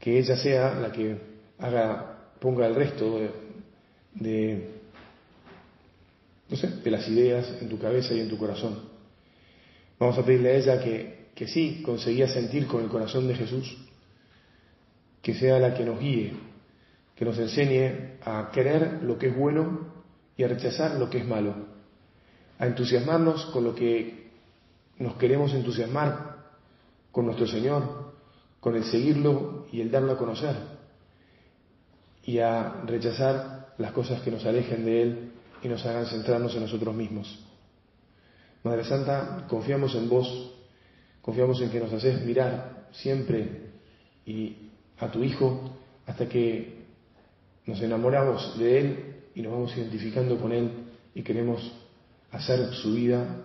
que 0.00 0.18
ella 0.18 0.34
sea 0.36 0.74
la 0.74 0.90
que 0.90 1.16
haga, 1.58 2.30
ponga 2.40 2.66
el 2.66 2.74
resto 2.74 3.20
de, 4.14 4.68
no 6.48 6.56
sé, 6.56 6.68
de 6.68 6.90
las 6.90 7.06
ideas 7.06 7.54
en 7.60 7.68
tu 7.68 7.78
cabeza 7.78 8.14
y 8.14 8.20
en 8.20 8.30
tu 8.30 8.38
corazón. 8.38 8.80
Vamos 9.98 10.18
a 10.18 10.24
pedirle 10.24 10.52
a 10.52 10.56
ella 10.56 10.82
que, 10.82 11.26
que 11.34 11.46
sí 11.46 11.82
conseguía 11.84 12.26
sentir 12.28 12.66
con 12.66 12.82
el 12.82 12.88
corazón 12.88 13.28
de 13.28 13.34
Jesús, 13.34 13.76
que 15.20 15.34
sea 15.34 15.58
la 15.58 15.74
que 15.74 15.84
nos 15.84 16.00
guíe, 16.00 16.32
que 17.14 17.26
nos 17.26 17.38
enseñe 17.38 18.16
a 18.24 18.50
querer 18.52 19.02
lo 19.02 19.18
que 19.18 19.28
es 19.28 19.36
bueno 19.36 19.92
y 20.36 20.44
a 20.44 20.48
rechazar 20.48 20.96
lo 20.96 21.10
que 21.10 21.18
es 21.18 21.26
malo, 21.26 21.54
a 22.58 22.66
entusiasmarnos 22.66 23.44
con 23.46 23.64
lo 23.64 23.74
que 23.74 24.21
nos 25.02 25.16
queremos 25.16 25.52
entusiasmar 25.52 26.36
con 27.10 27.26
nuestro 27.26 27.46
Señor, 27.46 28.12
con 28.60 28.76
el 28.76 28.84
seguirlo 28.84 29.66
y 29.72 29.80
el 29.80 29.90
darlo 29.90 30.12
a 30.12 30.18
conocer, 30.18 30.56
y 32.24 32.38
a 32.38 32.82
rechazar 32.86 33.74
las 33.78 33.92
cosas 33.92 34.20
que 34.22 34.30
nos 34.30 34.44
alejen 34.46 34.84
de 34.84 35.02
Él 35.02 35.32
y 35.62 35.68
nos 35.68 35.84
hagan 35.84 36.06
centrarnos 36.06 36.54
en 36.54 36.62
nosotros 36.62 36.94
mismos. 36.94 37.44
Madre 38.62 38.84
Santa, 38.84 39.46
confiamos 39.48 39.94
en 39.96 40.08
vos, 40.08 40.52
confiamos 41.20 41.60
en 41.60 41.70
que 41.70 41.80
nos 41.80 41.92
haces 41.92 42.24
mirar 42.24 42.86
siempre 42.92 43.70
y 44.24 44.70
a 44.98 45.10
tu 45.10 45.24
Hijo 45.24 45.78
hasta 46.06 46.28
que 46.28 46.84
nos 47.66 47.80
enamoramos 47.80 48.56
de 48.58 48.78
Él 48.78 49.14
y 49.34 49.42
nos 49.42 49.52
vamos 49.52 49.76
identificando 49.76 50.38
con 50.38 50.52
Él 50.52 50.70
y 51.14 51.22
queremos 51.22 51.72
hacer 52.30 52.72
su 52.74 52.94
vida 52.94 53.44